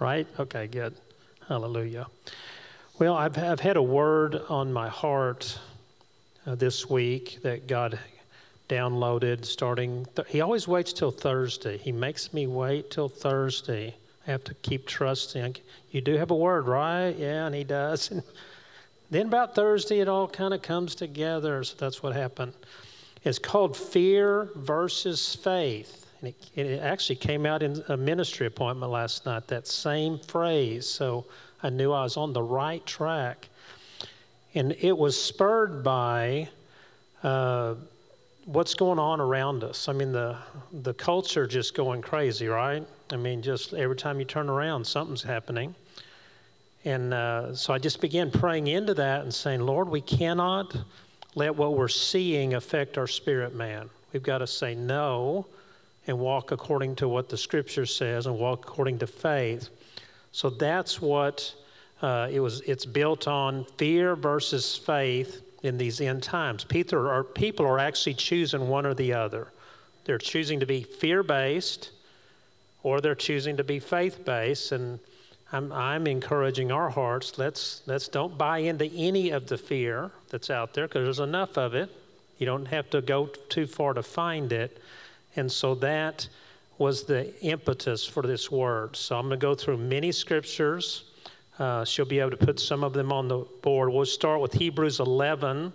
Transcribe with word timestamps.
right? 0.00 0.26
Okay, 0.38 0.66
good. 0.66 0.94
Hallelujah. 1.48 2.06
Well, 2.98 3.14
I've, 3.14 3.38
I've 3.38 3.60
had 3.60 3.76
a 3.76 3.82
word 3.82 4.40
on 4.48 4.72
my 4.72 4.88
heart 4.88 5.58
uh, 6.46 6.54
this 6.54 6.88
week 6.90 7.38
that 7.42 7.66
God 7.66 7.98
downloaded 8.68 9.44
starting. 9.44 10.06
Th- 10.16 10.28
he 10.28 10.40
always 10.40 10.68
waits 10.68 10.92
till 10.92 11.10
Thursday. 11.10 11.78
He 11.78 11.92
makes 11.92 12.32
me 12.32 12.46
wait 12.46 12.90
till 12.90 13.08
Thursday. 13.08 13.96
I 14.26 14.30
have 14.30 14.44
to 14.44 14.54
keep 14.54 14.86
trusting. 14.86 15.56
You 15.90 16.00
do 16.00 16.16
have 16.16 16.30
a 16.30 16.36
word, 16.36 16.66
right? 16.66 17.14
Yeah, 17.16 17.46
and 17.46 17.54
he 17.54 17.64
does. 17.64 18.10
And 19.10 19.20
then 19.20 19.28
about 19.28 19.54
Thursday, 19.54 20.00
it 20.00 20.08
all 20.08 20.28
kind 20.28 20.52
of 20.52 20.60
comes 20.60 20.94
together. 20.94 21.64
So 21.64 21.76
that's 21.78 22.02
what 22.02 22.14
happened. 22.14 22.52
It's 23.24 23.38
called 23.38 23.74
Fear 23.74 24.50
versus 24.54 25.34
Faith. 25.34 26.07
And 26.20 26.34
it, 26.54 26.58
it 26.58 26.80
actually 26.80 27.16
came 27.16 27.46
out 27.46 27.62
in 27.62 27.82
a 27.88 27.96
ministry 27.96 28.46
appointment 28.46 28.90
last 28.90 29.26
night, 29.26 29.46
that 29.48 29.66
same 29.66 30.18
phrase. 30.18 30.86
So 30.86 31.26
I 31.62 31.70
knew 31.70 31.92
I 31.92 32.02
was 32.02 32.16
on 32.16 32.32
the 32.32 32.42
right 32.42 32.84
track. 32.86 33.48
And 34.54 34.74
it 34.80 34.96
was 34.96 35.20
spurred 35.20 35.84
by 35.84 36.48
uh, 37.22 37.74
what's 38.46 38.74
going 38.74 38.98
on 38.98 39.20
around 39.20 39.62
us. 39.62 39.88
I 39.88 39.92
mean, 39.92 40.12
the, 40.12 40.36
the 40.72 40.94
culture 40.94 41.46
just 41.46 41.74
going 41.74 42.02
crazy, 42.02 42.48
right? 42.48 42.84
I 43.12 43.16
mean, 43.16 43.42
just 43.42 43.74
every 43.74 43.96
time 43.96 44.18
you 44.18 44.24
turn 44.24 44.48
around, 44.48 44.86
something's 44.86 45.22
happening. 45.22 45.74
And 46.84 47.12
uh, 47.12 47.54
so 47.54 47.74
I 47.74 47.78
just 47.78 48.00
began 48.00 48.30
praying 48.30 48.68
into 48.68 48.94
that 48.94 49.22
and 49.22 49.34
saying, 49.34 49.60
Lord, 49.60 49.88
we 49.88 50.00
cannot 50.00 50.76
let 51.34 51.54
what 51.54 51.76
we're 51.76 51.88
seeing 51.88 52.54
affect 52.54 52.96
our 52.98 53.06
spirit 53.06 53.54
man. 53.54 53.90
We've 54.12 54.22
got 54.22 54.38
to 54.38 54.46
say 54.46 54.74
no 54.74 55.46
and 56.08 56.18
walk 56.18 56.50
according 56.50 56.96
to 56.96 57.08
what 57.08 57.28
the 57.28 57.36
scripture 57.36 57.86
says 57.86 58.26
and 58.26 58.36
walk 58.38 58.64
according 58.66 58.98
to 58.98 59.06
faith. 59.06 59.68
So 60.32 60.50
that's 60.50 61.00
what 61.00 61.54
uh, 62.02 62.28
it 62.30 62.40
was. 62.40 62.60
It's 62.62 62.86
built 62.86 63.28
on 63.28 63.64
fear 63.76 64.16
versus 64.16 64.76
faith 64.76 65.42
in 65.62 65.76
these 65.76 66.00
end 66.00 66.22
times. 66.22 66.64
People 66.64 66.98
are, 66.98 67.24
people 67.24 67.66
are 67.66 67.78
actually 67.78 68.14
choosing 68.14 68.68
one 68.68 68.86
or 68.86 68.94
the 68.94 69.12
other. 69.12 69.48
They're 70.04 70.18
choosing 70.18 70.60
to 70.60 70.66
be 70.66 70.82
fear 70.82 71.22
based 71.22 71.90
or 72.82 73.00
they're 73.00 73.14
choosing 73.14 73.56
to 73.58 73.64
be 73.64 73.78
faith 73.78 74.24
based. 74.24 74.72
And 74.72 74.98
I'm, 75.52 75.72
I'm 75.72 76.06
encouraging 76.06 76.72
our 76.72 76.88
hearts 76.88 77.38
let's, 77.38 77.82
let's 77.86 78.08
don't 78.08 78.38
buy 78.38 78.58
into 78.58 78.86
any 78.94 79.30
of 79.30 79.46
the 79.46 79.58
fear 79.58 80.10
that's 80.30 80.50
out 80.50 80.74
there 80.74 80.88
because 80.88 81.04
there's 81.04 81.20
enough 81.20 81.58
of 81.58 81.74
it. 81.74 81.90
You 82.38 82.46
don't 82.46 82.66
have 82.66 82.88
to 82.90 83.02
go 83.02 83.26
too 83.48 83.66
far 83.66 83.94
to 83.94 84.02
find 84.02 84.52
it. 84.52 84.80
And 85.38 85.50
so 85.50 85.76
that 85.76 86.28
was 86.78 87.04
the 87.04 87.32
impetus 87.42 88.04
for 88.04 88.22
this 88.22 88.50
word. 88.50 88.96
So 88.96 89.16
I'm 89.16 89.28
going 89.28 89.38
to 89.38 89.44
go 89.44 89.54
through 89.54 89.78
many 89.78 90.10
scriptures. 90.10 91.04
Uh, 91.58 91.84
she'll 91.84 92.04
be 92.04 92.18
able 92.18 92.32
to 92.32 92.36
put 92.36 92.58
some 92.58 92.82
of 92.82 92.92
them 92.92 93.12
on 93.12 93.28
the 93.28 93.38
board. 93.62 93.92
We'll 93.92 94.04
start 94.04 94.40
with 94.40 94.52
Hebrews 94.52 95.00
11, 95.00 95.72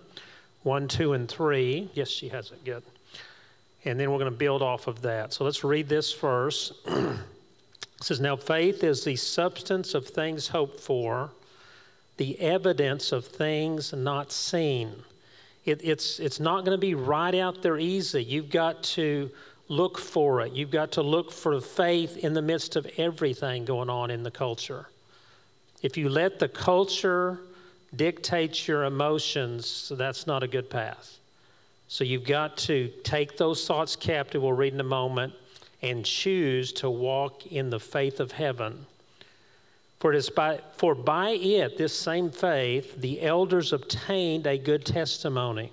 1, 0.62 0.88
2, 0.88 1.12
and 1.14 1.28
3. 1.28 1.90
Yes, 1.94 2.08
she 2.08 2.28
has 2.28 2.50
it. 2.50 2.64
Good. 2.64 2.82
And 3.86 3.98
then 3.98 4.10
we're 4.10 4.18
going 4.18 4.30
to 4.30 4.36
build 4.36 4.62
off 4.62 4.86
of 4.86 5.02
that. 5.02 5.32
So 5.32 5.44
let's 5.44 5.64
read 5.64 5.88
this 5.88 6.12
first. 6.12 6.72
it 6.86 7.18
says, 8.00 8.20
Now 8.20 8.36
faith 8.36 8.84
is 8.84 9.04
the 9.04 9.16
substance 9.16 9.94
of 9.94 10.06
things 10.06 10.48
hoped 10.48 10.80
for, 10.80 11.30
the 12.18 12.38
evidence 12.38 13.12
of 13.12 13.26
things 13.26 13.92
not 13.94 14.30
seen. 14.30 14.92
It, 15.64 15.80
it's, 15.82 16.18
it's 16.18 16.40
not 16.40 16.64
going 16.64 16.76
to 16.76 16.80
be 16.80 16.94
right 16.94 17.34
out 17.34 17.62
there 17.62 17.78
easy. 17.78 18.22
You've 18.22 18.50
got 18.50 18.82
to 18.82 19.30
look 19.68 19.98
for 19.98 20.40
it. 20.42 20.52
You've 20.52 20.70
got 20.70 20.92
to 20.92 21.02
look 21.02 21.32
for 21.32 21.60
faith 21.60 22.18
in 22.18 22.34
the 22.34 22.42
midst 22.42 22.76
of 22.76 22.86
everything 22.96 23.64
going 23.64 23.90
on 23.90 24.10
in 24.10 24.22
the 24.22 24.30
culture. 24.30 24.88
If 25.82 25.96
you 25.96 26.08
let 26.08 26.38
the 26.38 26.48
culture 26.48 27.40
dictate 27.94 28.66
your 28.66 28.84
emotions, 28.84 29.92
that's 29.94 30.26
not 30.26 30.42
a 30.42 30.48
good 30.48 30.68
path. 30.68 31.18
So 31.88 32.04
you've 32.04 32.24
got 32.24 32.56
to 32.58 32.90
take 33.04 33.36
those 33.36 33.66
thoughts 33.66 33.94
captive, 33.94 34.42
we'll 34.42 34.52
read 34.52 34.72
in 34.72 34.80
a 34.80 34.84
moment, 34.84 35.32
and 35.82 36.04
choose 36.04 36.72
to 36.72 36.90
walk 36.90 37.46
in 37.46 37.70
the 37.70 37.78
faith 37.78 38.20
of 38.20 38.32
heaven. 38.32 38.86
For, 40.00 40.12
it 40.12 40.16
is 40.16 40.30
by, 40.30 40.60
for 40.76 40.94
by 40.94 41.30
it, 41.30 41.78
this 41.78 41.96
same 41.96 42.30
faith, 42.30 43.00
the 43.00 43.22
elders 43.22 43.72
obtained 43.72 44.46
a 44.46 44.58
good 44.58 44.84
testimony. 44.84 45.72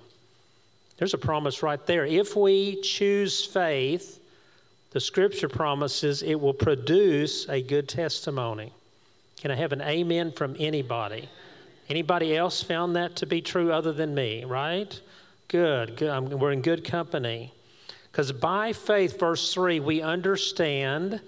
There's 0.96 1.14
a 1.14 1.18
promise 1.18 1.62
right 1.62 1.84
there. 1.86 2.04
If 2.04 2.36
we 2.36 2.80
choose 2.80 3.44
faith, 3.44 4.20
the 4.90 5.00
scripture 5.00 5.48
promises 5.48 6.22
it 6.22 6.40
will 6.40 6.54
produce 6.54 7.48
a 7.48 7.62
good 7.62 7.88
testimony. 7.88 8.72
Can 9.36 9.50
I 9.50 9.56
have 9.56 9.72
an 9.72 9.80
amen 9.80 10.32
from 10.32 10.54
anybody? 10.58 11.28
Anybody 11.88 12.36
else 12.36 12.62
found 12.62 12.94
that 12.96 13.16
to 13.16 13.26
be 13.26 13.40
true 13.40 13.72
other 13.72 13.92
than 13.92 14.14
me, 14.14 14.44
right? 14.44 15.00
Good. 15.48 15.96
good. 15.96 16.32
we're 16.32 16.52
in 16.52 16.62
good 16.62 16.84
company. 16.84 17.52
Because 18.10 18.30
by 18.30 18.72
faith, 18.72 19.18
verse 19.18 19.52
3, 19.52 19.80
we 19.80 20.02
understand 20.02 21.20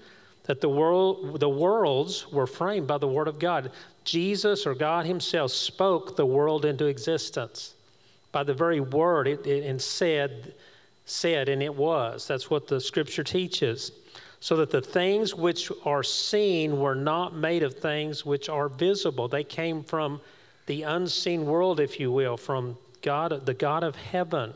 that 0.44 0.60
the, 0.60 0.68
world, 0.68 1.40
the 1.40 1.48
worlds 1.48 2.30
were 2.30 2.46
framed 2.46 2.86
by 2.86 2.98
the 2.98 3.08
Word 3.08 3.28
of 3.28 3.38
God. 3.38 3.70
Jesus 4.04 4.66
or 4.66 4.74
God 4.74 5.06
Himself 5.06 5.50
spoke 5.50 6.16
the 6.16 6.26
world 6.26 6.66
into 6.66 6.86
existence 6.86 7.73
by 8.34 8.42
the 8.42 8.52
very 8.52 8.80
Word 8.80 9.28
it, 9.28 9.46
it, 9.46 9.64
and 9.64 9.80
said, 9.80 10.54
said, 11.06 11.48
and 11.48 11.62
it 11.62 11.72
was. 11.72 12.26
That's 12.26 12.50
what 12.50 12.66
the 12.66 12.80
Scripture 12.80 13.22
teaches. 13.22 13.92
So 14.40 14.56
that 14.56 14.72
the 14.72 14.80
things 14.80 15.34
which 15.34 15.70
are 15.86 16.02
seen 16.02 16.80
were 16.80 16.96
not 16.96 17.34
made 17.34 17.62
of 17.62 17.74
things 17.74 18.26
which 18.26 18.48
are 18.48 18.68
visible. 18.68 19.28
They 19.28 19.44
came 19.44 19.84
from 19.84 20.20
the 20.66 20.82
unseen 20.82 21.46
world, 21.46 21.78
if 21.78 22.00
you 22.00 22.10
will, 22.10 22.36
from 22.36 22.76
God, 23.02 23.46
the 23.46 23.54
God 23.54 23.84
of 23.84 23.94
heaven. 23.94 24.52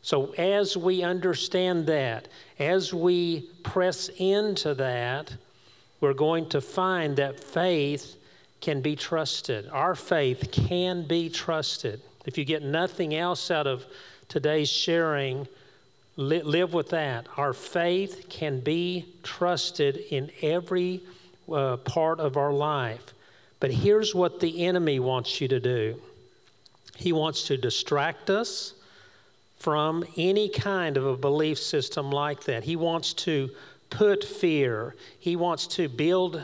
So, 0.00 0.32
as 0.34 0.76
we 0.76 1.02
understand 1.02 1.86
that, 1.86 2.28
as 2.58 2.94
we 2.94 3.48
press 3.64 4.10
into 4.18 4.74
that, 4.74 5.34
we're 6.00 6.12
going 6.12 6.48
to 6.50 6.60
find 6.60 7.16
that 7.16 7.42
faith 7.42 8.16
can 8.60 8.80
be 8.80 8.94
trusted. 8.94 9.68
Our 9.70 9.94
faith 9.94 10.50
can 10.52 11.06
be 11.06 11.30
trusted. 11.30 12.00
If 12.26 12.38
you 12.38 12.44
get 12.44 12.62
nothing 12.62 13.14
else 13.14 13.50
out 13.50 13.66
of 13.66 13.84
today's 14.28 14.70
sharing, 14.70 15.46
live 16.16 16.72
with 16.72 16.90
that. 16.90 17.26
Our 17.36 17.52
faith 17.52 18.26
can 18.28 18.60
be 18.60 19.06
trusted 19.22 19.96
in 20.10 20.30
every 20.42 21.02
uh, 21.52 21.76
part 21.78 22.20
of 22.20 22.36
our 22.36 22.52
life. 22.52 23.12
But 23.60 23.70
here's 23.70 24.14
what 24.14 24.40
the 24.40 24.66
enemy 24.66 25.00
wants 25.00 25.40
you 25.40 25.48
to 25.48 25.60
do 25.60 26.00
he 26.96 27.12
wants 27.12 27.44
to 27.44 27.56
distract 27.56 28.30
us 28.30 28.74
from 29.58 30.04
any 30.16 30.48
kind 30.48 30.96
of 30.96 31.06
a 31.06 31.16
belief 31.16 31.58
system 31.58 32.10
like 32.10 32.44
that. 32.44 32.62
He 32.62 32.76
wants 32.76 33.12
to 33.14 33.50
put 33.90 34.22
fear, 34.22 34.94
he 35.18 35.36
wants 35.36 35.66
to 35.68 35.88
build. 35.88 36.42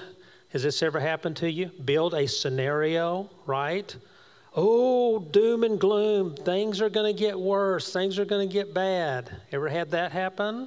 Has 0.53 0.65
this 0.65 0.83
ever 0.83 0.99
happened 0.99 1.37
to 1.37 1.51
you? 1.51 1.67
Build 1.85 2.13
a 2.13 2.27
scenario, 2.27 3.31
right? 3.47 3.95
Oh, 4.55 5.21
doom 5.21 5.63
and 5.63 5.79
gloom. 5.79 6.35
Things 6.35 6.81
are 6.81 6.91
going 6.91 7.15
to 7.15 7.19
get 7.19 7.39
worse. 7.39 7.93
Things 7.93 8.19
are 8.19 8.25
going 8.25 8.49
to 8.49 8.53
get 8.53 8.75
bad. 8.75 9.31
Ever 9.53 9.69
had 9.69 9.93
that 9.93 10.11
happen? 10.11 10.67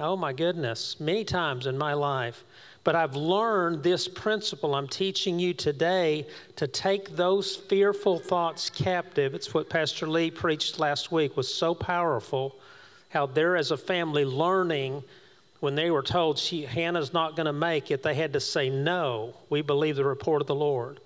Oh, 0.00 0.16
my 0.16 0.32
goodness. 0.32 0.98
Many 0.98 1.24
times 1.24 1.66
in 1.66 1.78
my 1.78 1.94
life. 1.94 2.44
But 2.84 2.96
I've 2.96 3.14
learned 3.14 3.84
this 3.84 4.08
principle 4.08 4.74
I'm 4.74 4.88
teaching 4.88 5.38
you 5.38 5.54
today 5.54 6.26
to 6.56 6.66
take 6.66 7.14
those 7.14 7.54
fearful 7.54 8.18
thoughts 8.18 8.68
captive. 8.68 9.34
It's 9.34 9.54
what 9.54 9.70
Pastor 9.70 10.08
Lee 10.08 10.32
preached 10.32 10.80
last 10.80 11.12
week 11.12 11.36
was 11.36 11.52
so 11.52 11.74
powerful 11.76 12.56
how 13.10 13.26
they're 13.26 13.56
as 13.56 13.70
a 13.70 13.76
family 13.76 14.24
learning 14.24 15.04
when 15.60 15.76
they 15.76 15.92
were 15.92 16.02
told 16.02 16.38
she, 16.38 16.64
Hannah's 16.64 17.12
not 17.12 17.36
going 17.36 17.46
to 17.46 17.52
make 17.52 17.92
it, 17.92 18.02
they 18.02 18.14
had 18.14 18.32
to 18.32 18.40
say, 18.40 18.68
No, 18.68 19.36
we 19.48 19.62
believe 19.62 19.94
the 19.94 20.04
report 20.04 20.40
of 20.40 20.48
the 20.48 20.56
Lord. 20.56 20.98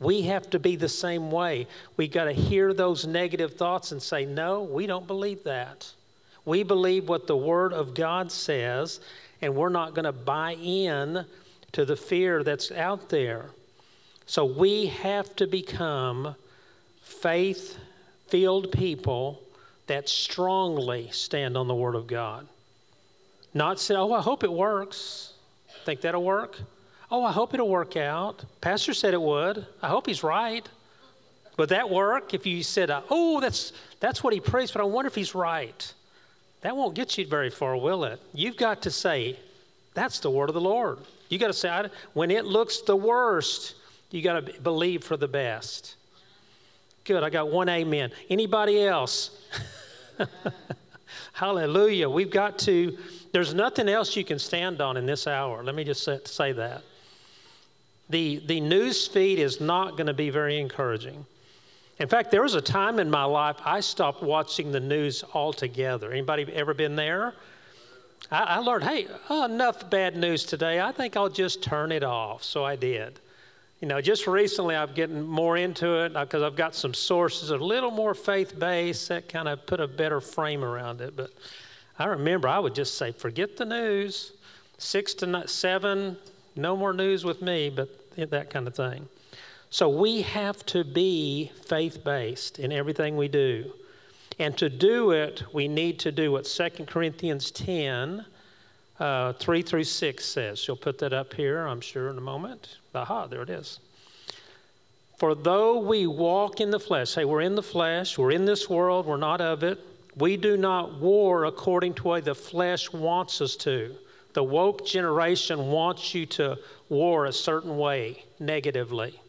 We 0.00 0.22
have 0.22 0.48
to 0.50 0.58
be 0.58 0.76
the 0.76 0.88
same 0.88 1.30
way. 1.30 1.66
We 1.96 2.06
got 2.06 2.24
to 2.24 2.32
hear 2.32 2.72
those 2.72 3.06
negative 3.06 3.54
thoughts 3.54 3.90
and 3.92 4.02
say, 4.02 4.24
No, 4.24 4.62
we 4.62 4.86
don't 4.86 5.06
believe 5.06 5.44
that. 5.44 5.90
We 6.44 6.62
believe 6.62 7.08
what 7.08 7.26
the 7.26 7.36
Word 7.36 7.72
of 7.72 7.94
God 7.94 8.32
says, 8.32 9.00
and 9.42 9.54
we're 9.54 9.68
not 9.68 9.94
going 9.94 10.04
to 10.04 10.12
buy 10.12 10.54
in 10.54 11.24
to 11.72 11.84
the 11.84 11.96
fear 11.96 12.42
that's 12.42 12.70
out 12.72 13.08
there. 13.08 13.50
So 14.26 14.44
we 14.44 14.86
have 14.86 15.34
to 15.36 15.46
become 15.46 16.34
faith 17.02 17.78
filled 18.28 18.72
people 18.72 19.42
that 19.88 20.08
strongly 20.08 21.08
stand 21.10 21.56
on 21.56 21.66
the 21.66 21.74
Word 21.74 21.94
of 21.94 22.06
God. 22.06 22.46
Not 23.52 23.80
say, 23.80 23.96
oh, 23.96 24.12
I 24.12 24.20
hope 24.20 24.44
it 24.44 24.52
works. 24.52 25.32
Think 25.84 26.02
that'll 26.02 26.22
work? 26.22 26.58
Oh, 27.10 27.24
I 27.24 27.32
hope 27.32 27.54
it'll 27.54 27.68
work 27.68 27.96
out. 27.96 28.44
Pastor 28.60 28.92
said 28.92 29.14
it 29.14 29.22
would. 29.22 29.66
I 29.82 29.88
hope 29.88 30.06
he's 30.06 30.22
right. 30.22 30.68
Would 31.56 31.70
that 31.70 31.88
work 31.88 32.34
if 32.34 32.46
you 32.46 32.62
said, 32.62 32.90
uh, 32.90 33.02
oh, 33.10 33.40
that's, 33.40 33.72
that's 33.98 34.22
what 34.22 34.32
he 34.32 34.40
prays, 34.40 34.70
but 34.70 34.80
I 34.80 34.84
wonder 34.84 35.08
if 35.08 35.14
he's 35.14 35.34
right? 35.34 35.92
That 36.60 36.76
won't 36.76 36.94
get 36.94 37.16
you 37.16 37.26
very 37.26 37.50
far, 37.50 37.76
will 37.76 38.04
it? 38.04 38.20
You've 38.32 38.56
got 38.56 38.82
to 38.82 38.90
say, 38.90 39.38
That's 39.94 40.20
the 40.20 40.30
word 40.30 40.50
of 40.50 40.54
the 40.54 40.60
Lord. 40.60 40.98
You 41.28 41.38
got 41.38 41.48
to 41.48 41.52
say, 41.52 41.88
when 42.14 42.30
it 42.30 42.44
looks 42.44 42.80
the 42.82 42.96
worst, 42.96 43.74
you 44.10 44.22
got 44.22 44.46
to 44.46 44.60
believe 44.60 45.04
for 45.04 45.16
the 45.16 45.28
best. 45.28 45.96
Good, 47.04 47.22
I 47.22 47.30
got 47.30 47.50
one 47.50 47.68
amen. 47.68 48.10
Anybody 48.28 48.84
else? 48.84 49.30
Hallelujah. 51.32 52.08
We've 52.08 52.30
got 52.30 52.58
to, 52.60 52.98
there's 53.32 53.54
nothing 53.54 53.88
else 53.88 54.14
you 54.16 54.24
can 54.24 54.38
stand 54.38 54.80
on 54.80 54.96
in 54.96 55.06
this 55.06 55.26
hour. 55.26 55.62
Let 55.62 55.74
me 55.74 55.84
just 55.84 56.08
say 56.26 56.52
that. 56.52 56.82
The, 58.10 58.42
the 58.46 58.60
news 58.60 59.06
feed 59.06 59.38
is 59.38 59.60
not 59.60 59.96
going 59.96 60.06
to 60.06 60.14
be 60.14 60.30
very 60.30 60.58
encouraging. 60.58 61.26
In 61.98 62.08
fact, 62.08 62.30
there 62.30 62.42
was 62.42 62.54
a 62.54 62.60
time 62.60 62.98
in 62.98 63.10
my 63.10 63.24
life 63.24 63.56
I 63.64 63.80
stopped 63.80 64.22
watching 64.22 64.70
the 64.72 64.80
news 64.80 65.24
altogether. 65.34 66.12
Anybody 66.12 66.46
ever 66.54 66.72
been 66.72 66.96
there? 66.96 67.34
I, 68.30 68.42
I 68.42 68.58
learned, 68.58 68.84
hey, 68.84 69.08
oh, 69.28 69.44
enough 69.44 69.90
bad 69.90 70.16
news 70.16 70.44
today. 70.44 70.80
I 70.80 70.92
think 70.92 71.16
I'll 71.16 71.28
just 71.28 71.62
turn 71.62 71.92
it 71.92 72.04
off. 72.04 72.44
So 72.44 72.64
I 72.64 72.76
did. 72.76 73.20
You 73.80 73.86
know, 73.86 74.00
just 74.00 74.26
recently 74.26 74.74
I'm 74.74 74.92
getting 74.92 75.22
more 75.22 75.56
into 75.56 76.04
it 76.04 76.12
because 76.12 76.42
uh, 76.42 76.46
I've 76.46 76.56
got 76.56 76.74
some 76.74 76.94
sources 76.94 77.50
a 77.50 77.56
little 77.56 77.92
more 77.92 78.14
faith 78.14 78.58
based 78.58 79.08
that 79.08 79.28
kind 79.28 79.46
of 79.46 79.66
put 79.66 79.80
a 79.80 79.86
better 79.86 80.20
frame 80.20 80.64
around 80.64 81.00
it. 81.00 81.14
But 81.14 81.30
I 81.98 82.06
remember 82.06 82.48
I 82.48 82.58
would 82.58 82.74
just 82.74 82.96
say, 82.96 83.12
forget 83.12 83.56
the 83.56 83.64
news. 83.64 84.32
Six 84.78 85.14
to 85.14 85.46
seven, 85.46 86.16
no 86.58 86.76
more 86.76 86.92
news 86.92 87.24
with 87.24 87.40
me, 87.40 87.70
but 87.70 87.88
that 88.16 88.50
kind 88.50 88.66
of 88.66 88.74
thing. 88.74 89.08
So 89.70 89.88
we 89.88 90.22
have 90.22 90.64
to 90.66 90.82
be 90.82 91.52
faith 91.64 92.02
based 92.02 92.58
in 92.58 92.72
everything 92.72 93.16
we 93.16 93.28
do. 93.28 93.72
And 94.38 94.56
to 94.58 94.68
do 94.68 95.10
it, 95.12 95.42
we 95.52 95.68
need 95.68 95.98
to 96.00 96.12
do 96.12 96.32
what 96.32 96.44
2 96.44 96.84
Corinthians 96.86 97.50
10, 97.50 98.24
uh, 98.98 99.32
3 99.34 99.62
through 99.62 99.84
6 99.84 100.24
says. 100.24 100.58
She'll 100.58 100.76
put 100.76 100.98
that 100.98 101.12
up 101.12 101.34
here, 101.34 101.66
I'm 101.66 101.80
sure, 101.80 102.08
in 102.10 102.18
a 102.18 102.22
moment. 102.22 102.78
Aha, 102.94 103.26
there 103.26 103.42
it 103.42 103.50
is. 103.50 103.80
For 105.18 105.34
though 105.34 105.80
we 105.80 106.06
walk 106.06 106.60
in 106.60 106.70
the 106.70 106.78
flesh, 106.78 107.10
say 107.10 107.24
we're 107.24 107.40
in 107.40 107.56
the 107.56 107.62
flesh, 107.62 108.16
we're 108.16 108.30
in 108.30 108.44
this 108.44 108.70
world, 108.70 109.06
we're 109.06 109.16
not 109.16 109.40
of 109.40 109.64
it, 109.64 109.80
we 110.16 110.36
do 110.36 110.56
not 110.56 110.98
war 111.00 111.44
according 111.44 111.94
to 111.94 112.02
the 112.02 112.08
way 112.08 112.20
the 112.20 112.34
flesh 112.34 112.92
wants 112.92 113.40
us 113.40 113.56
to. 113.56 113.94
The 114.38 114.44
woke 114.44 114.86
generation 114.86 115.66
wants 115.66 116.14
you 116.14 116.24
to 116.26 116.60
war 116.88 117.26
a 117.26 117.32
certain 117.32 117.76
way, 117.76 118.22
negatively. 118.38 119.20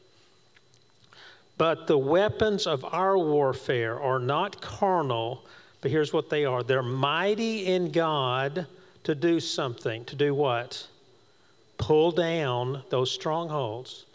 But 1.57 1.87
the 1.87 1.97
weapons 1.97 2.67
of 2.67 2.85
our 2.85 3.17
warfare 3.17 3.99
are 3.99 4.19
not 4.19 4.61
carnal, 4.61 5.47
but 5.81 5.89
here's 5.89 6.13
what 6.13 6.29
they 6.29 6.45
are 6.45 6.61
they're 6.61 6.83
mighty 6.83 7.65
in 7.65 7.91
God 7.91 8.67
to 9.03 9.15
do 9.15 9.39
something. 9.39 10.05
To 10.05 10.15
do 10.15 10.35
what? 10.35 10.85
Pull 11.79 12.11
down 12.11 12.83
those 12.91 13.09
strongholds. 13.09 14.05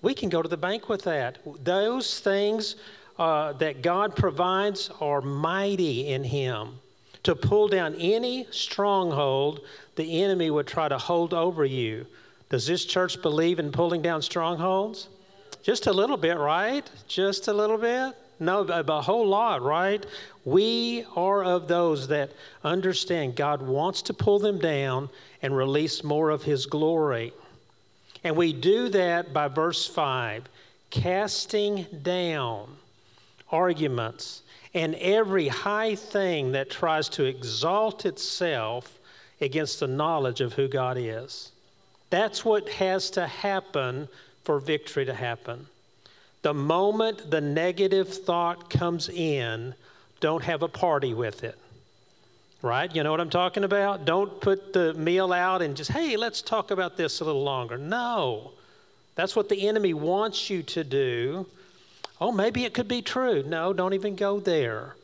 We 0.00 0.14
can 0.14 0.30
go 0.30 0.40
to 0.40 0.48
the 0.48 0.56
bank 0.56 0.88
with 0.88 1.02
that. 1.02 1.36
Those 1.62 2.18
things 2.18 2.76
uh, 3.18 3.52
that 3.58 3.82
God 3.82 4.16
provides 4.16 4.88
are 5.02 5.20
mighty 5.20 6.08
in 6.08 6.24
Him. 6.24 6.78
To 7.24 7.36
pull 7.36 7.68
down 7.68 7.94
any 7.94 8.46
stronghold 8.50 9.60
the 9.94 10.22
enemy 10.22 10.50
would 10.50 10.66
try 10.66 10.88
to 10.88 10.98
hold 10.98 11.34
over 11.34 11.64
you. 11.64 12.06
Does 12.48 12.66
this 12.66 12.84
church 12.84 13.22
believe 13.22 13.58
in 13.58 13.72
pulling 13.72 14.02
down 14.02 14.22
strongholds? 14.22 15.08
Just 15.62 15.86
a 15.86 15.92
little 15.92 16.16
bit, 16.16 16.36
right? 16.36 16.88
Just 17.06 17.48
a 17.48 17.52
little 17.52 17.78
bit? 17.78 18.14
No, 18.40 18.60
a 18.62 19.00
whole 19.00 19.26
lot, 19.26 19.62
right? 19.62 20.04
We 20.44 21.04
are 21.14 21.44
of 21.44 21.68
those 21.68 22.08
that 22.08 22.30
understand 22.64 23.36
God 23.36 23.62
wants 23.62 24.02
to 24.02 24.14
pull 24.14 24.40
them 24.40 24.58
down 24.58 25.08
and 25.42 25.56
release 25.56 26.02
more 26.02 26.30
of 26.30 26.42
His 26.42 26.66
glory. 26.66 27.32
And 28.24 28.36
we 28.36 28.52
do 28.52 28.88
that 28.88 29.32
by 29.32 29.48
verse 29.48 29.86
5 29.86 30.48
casting 30.90 31.86
down 32.02 32.76
arguments 33.50 34.42
and 34.74 34.94
every 34.96 35.48
high 35.48 35.94
thing 35.94 36.52
that 36.52 36.70
tries 36.70 37.08
to 37.10 37.24
exalt 37.24 38.06
itself 38.06 38.98
against 39.40 39.80
the 39.80 39.86
knowledge 39.86 40.40
of 40.40 40.54
who 40.54 40.68
God 40.68 40.96
is. 40.98 41.52
That's 42.10 42.44
what 42.44 42.68
has 42.68 43.10
to 43.10 43.26
happen 43.26 44.08
for 44.44 44.58
victory 44.58 45.04
to 45.04 45.14
happen. 45.14 45.66
The 46.42 46.54
moment 46.54 47.30
the 47.30 47.40
negative 47.40 48.08
thought 48.08 48.68
comes 48.70 49.08
in, 49.08 49.74
don't 50.20 50.44
have 50.44 50.62
a 50.62 50.68
party 50.68 51.14
with 51.14 51.44
it. 51.44 51.58
Right? 52.62 52.94
You 52.94 53.02
know 53.02 53.10
what 53.10 53.20
I'm 53.20 53.30
talking 53.30 53.64
about? 53.64 54.04
Don't 54.04 54.40
put 54.40 54.72
the 54.72 54.94
meal 54.94 55.32
out 55.32 55.62
and 55.62 55.76
just, 55.76 55.90
hey, 55.90 56.16
let's 56.16 56.42
talk 56.42 56.70
about 56.70 56.96
this 56.96 57.20
a 57.20 57.24
little 57.24 57.42
longer. 57.42 57.76
No. 57.76 58.52
That's 59.14 59.34
what 59.34 59.48
the 59.48 59.66
enemy 59.66 59.94
wants 59.94 60.48
you 60.48 60.62
to 60.62 60.84
do. 60.84 61.46
Oh, 62.22 62.30
maybe 62.30 62.64
it 62.64 62.72
could 62.72 62.86
be 62.86 63.02
true. 63.02 63.42
No, 63.42 63.72
don't 63.72 63.94
even 63.94 64.14
go 64.14 64.38
there. 64.38 64.94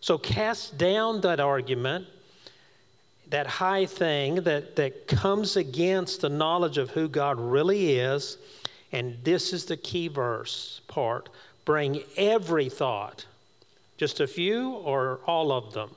So 0.00 0.18
cast 0.18 0.76
down 0.76 1.20
that 1.20 1.38
argument, 1.38 2.08
that 3.28 3.46
high 3.46 3.86
thing 3.86 4.42
that, 4.42 4.74
that 4.74 5.06
comes 5.06 5.56
against 5.56 6.22
the 6.22 6.28
knowledge 6.28 6.76
of 6.76 6.90
who 6.90 7.08
God 7.08 7.38
really 7.38 8.00
is, 8.00 8.38
and 8.90 9.16
this 9.22 9.52
is 9.52 9.66
the 9.66 9.76
key 9.76 10.08
verse 10.08 10.80
part 10.88 11.28
bring 11.64 12.02
every 12.16 12.68
thought, 12.68 13.26
just 13.96 14.18
a 14.18 14.26
few 14.26 14.70
or 14.70 15.20
all 15.24 15.52
of 15.52 15.72
them, 15.72 15.90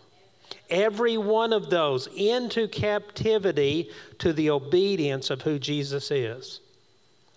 every 0.70 1.18
one 1.18 1.52
of 1.52 1.72
those 1.72 2.06
into 2.16 2.68
captivity 2.68 3.90
to 4.20 4.34
the 4.34 4.52
obedience 4.52 5.32
of 5.32 5.42
who 5.42 5.58
Jesus 5.58 6.12
is. 6.12 6.60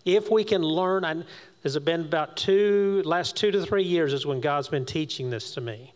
If 0.05 0.31
we 0.31 0.45
can 0.45 0.63
learn, 0.63 1.07
and 1.07 1.25
has 1.63 1.77
it 1.77 1.85
been 1.85 2.03
about 2.03 2.37
two, 2.37 3.03
last 3.05 3.37
two 3.37 3.51
to 3.51 3.65
three 3.65 3.85
years 3.85 4.13
is 4.13 4.27
when 4.27 4.41
God's 4.41 4.69
been 4.69 4.87
teaching 4.87 5.31
this 5.31 5.55
to 5.55 5.61
me. 5.61 5.93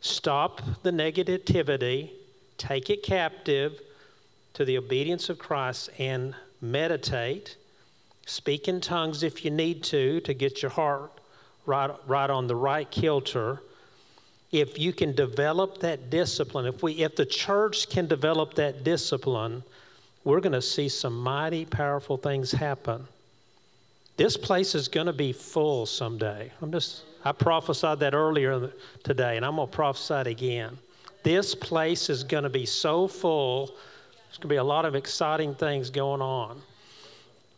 Stop 0.00 0.60
the 0.82 0.90
negativity, 0.90 2.10
take 2.58 2.90
it 2.90 3.02
captive 3.02 3.80
to 4.54 4.64
the 4.64 4.78
obedience 4.78 5.28
of 5.28 5.38
Christ, 5.38 5.90
and 5.98 6.34
meditate 6.60 7.56
Speak 8.26 8.66
in 8.66 8.80
tongues 8.80 9.22
if 9.22 9.44
you 9.44 9.52
need 9.52 9.84
to, 9.84 10.20
to 10.22 10.34
get 10.34 10.60
your 10.60 10.72
heart 10.72 11.12
right, 11.64 11.92
right 12.08 12.28
on 12.28 12.48
the 12.48 12.56
right 12.56 12.90
kilter. 12.90 13.62
If 14.50 14.80
you 14.80 14.92
can 14.92 15.14
develop 15.14 15.78
that 15.78 16.10
discipline, 16.10 16.66
if, 16.66 16.82
we, 16.82 16.94
if 16.94 17.14
the 17.14 17.24
church 17.24 17.88
can 17.88 18.08
develop 18.08 18.54
that 18.54 18.82
discipline, 18.82 19.62
we're 20.24 20.40
going 20.40 20.52
to 20.52 20.62
see 20.62 20.88
some 20.88 21.16
mighty 21.16 21.64
powerful 21.64 22.16
things 22.16 22.50
happen. 22.50 23.06
This 24.16 24.36
place 24.36 24.74
is 24.74 24.88
going 24.88 25.06
to 25.06 25.12
be 25.12 25.32
full 25.32 25.84
someday. 25.84 26.50
I'm 26.62 26.72
just, 26.72 27.02
I 27.24 27.32
prophesied 27.32 28.00
that 28.00 28.14
earlier 28.14 28.72
today, 29.04 29.36
and 29.36 29.44
I'm 29.44 29.56
going 29.56 29.68
to 29.68 29.74
prophesy 29.74 30.14
it 30.14 30.26
again. 30.26 30.78
This 31.22 31.54
place 31.54 32.08
is 32.08 32.24
going 32.24 32.44
to 32.44 32.50
be 32.50 32.64
so 32.64 33.08
full, 33.08 33.66
there's 33.66 34.38
going 34.38 34.42
to 34.42 34.48
be 34.48 34.56
a 34.56 34.64
lot 34.64 34.84
of 34.86 34.94
exciting 34.94 35.54
things 35.54 35.90
going 35.90 36.22
on. 36.22 36.62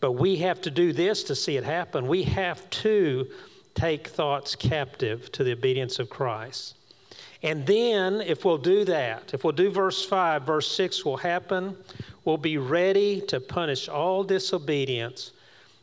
But 0.00 0.12
we 0.12 0.36
have 0.36 0.60
to 0.62 0.70
do 0.70 0.92
this 0.92 1.22
to 1.24 1.34
see 1.34 1.56
it 1.56 1.64
happen. 1.64 2.08
We 2.08 2.24
have 2.24 2.68
to 2.70 3.28
take 3.74 4.08
thoughts 4.08 4.56
captive 4.56 5.30
to 5.32 5.44
the 5.44 5.52
obedience 5.52 5.98
of 5.98 6.10
Christ. 6.10 6.74
And 7.42 7.64
then, 7.66 8.20
if 8.20 8.44
we'll 8.44 8.58
do 8.58 8.84
that, 8.86 9.32
if 9.32 9.44
we'll 9.44 9.52
do 9.52 9.70
verse 9.70 10.04
5, 10.04 10.42
verse 10.42 10.70
6 10.72 11.04
will 11.04 11.18
happen. 11.18 11.76
We'll 12.24 12.36
be 12.36 12.58
ready 12.58 13.20
to 13.28 13.38
punish 13.38 13.88
all 13.88 14.24
disobedience 14.24 15.30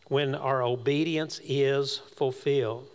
when 0.06 0.36
our 0.36 0.62
obedience 0.62 1.40
is 1.44 1.98
fulfilled. 2.16 2.88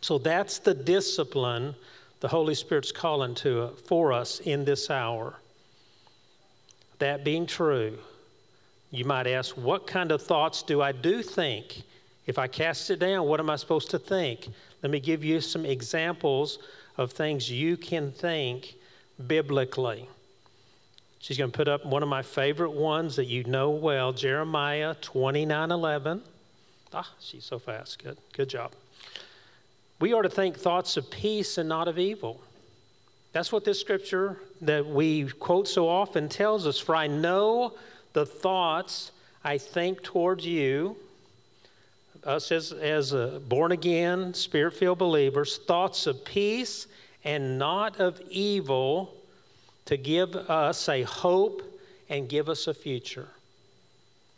So 0.00 0.18
that's 0.18 0.58
the 0.58 0.74
discipline 0.74 1.74
the 2.20 2.28
Holy 2.28 2.54
Spirit's 2.54 2.92
calling 2.92 3.34
to 3.34 3.70
for 3.86 4.12
us 4.12 4.38
in 4.38 4.64
this 4.64 4.90
hour. 4.90 5.34
That 7.00 7.24
being 7.24 7.46
true, 7.46 7.98
you 8.92 9.04
might 9.04 9.26
ask, 9.26 9.56
what 9.56 9.88
kind 9.88 10.12
of 10.12 10.22
thoughts 10.22 10.62
do 10.62 10.80
I 10.80 10.92
do 10.92 11.20
think? 11.20 11.82
If 12.26 12.38
I 12.38 12.46
cast 12.46 12.90
it 12.90 13.00
down, 13.00 13.26
what 13.26 13.40
am 13.40 13.50
I 13.50 13.56
supposed 13.56 13.90
to 13.90 13.98
think? 13.98 14.48
Let 14.82 14.92
me 14.92 15.00
give 15.00 15.24
you 15.24 15.40
some 15.40 15.66
examples 15.66 16.60
of 16.96 17.10
things 17.10 17.50
you 17.50 17.76
can 17.76 18.12
think 18.12 18.76
biblically. 19.26 20.08
She's 21.22 21.38
going 21.38 21.52
to 21.52 21.56
put 21.56 21.68
up 21.68 21.86
one 21.86 22.02
of 22.02 22.08
my 22.08 22.22
favorite 22.22 22.72
ones 22.72 23.14
that 23.14 23.26
you 23.26 23.44
know 23.44 23.70
well, 23.70 24.12
Jeremiah 24.12 24.96
29 25.00 25.70
11. 25.70 26.20
Ah, 26.92 27.08
she's 27.20 27.44
so 27.44 27.60
fast. 27.60 28.02
Good. 28.02 28.18
Good 28.32 28.48
job. 28.48 28.72
We 30.00 30.14
are 30.14 30.22
to 30.22 30.28
think 30.28 30.58
thoughts 30.58 30.96
of 30.96 31.08
peace 31.12 31.58
and 31.58 31.68
not 31.68 31.86
of 31.86 31.96
evil. 31.96 32.40
That's 33.30 33.52
what 33.52 33.64
this 33.64 33.80
scripture 33.80 34.40
that 34.62 34.84
we 34.84 35.28
quote 35.28 35.68
so 35.68 35.88
often 35.88 36.28
tells 36.28 36.66
us. 36.66 36.80
For 36.80 36.96
I 36.96 37.06
know 37.06 37.74
the 38.14 38.26
thoughts 38.26 39.12
I 39.44 39.58
think 39.58 40.02
towards 40.02 40.44
you, 40.44 40.96
us 42.24 42.50
as, 42.50 42.72
as 42.72 43.12
born 43.48 43.70
again, 43.70 44.34
spirit 44.34 44.72
filled 44.72 44.98
believers, 44.98 45.58
thoughts 45.68 46.08
of 46.08 46.24
peace 46.24 46.88
and 47.22 47.60
not 47.60 48.00
of 48.00 48.20
evil 48.28 49.14
to 49.86 49.96
give 49.96 50.36
us 50.36 50.88
a 50.88 51.02
hope 51.02 51.62
and 52.08 52.28
give 52.28 52.48
us 52.48 52.66
a 52.66 52.74
future. 52.74 53.28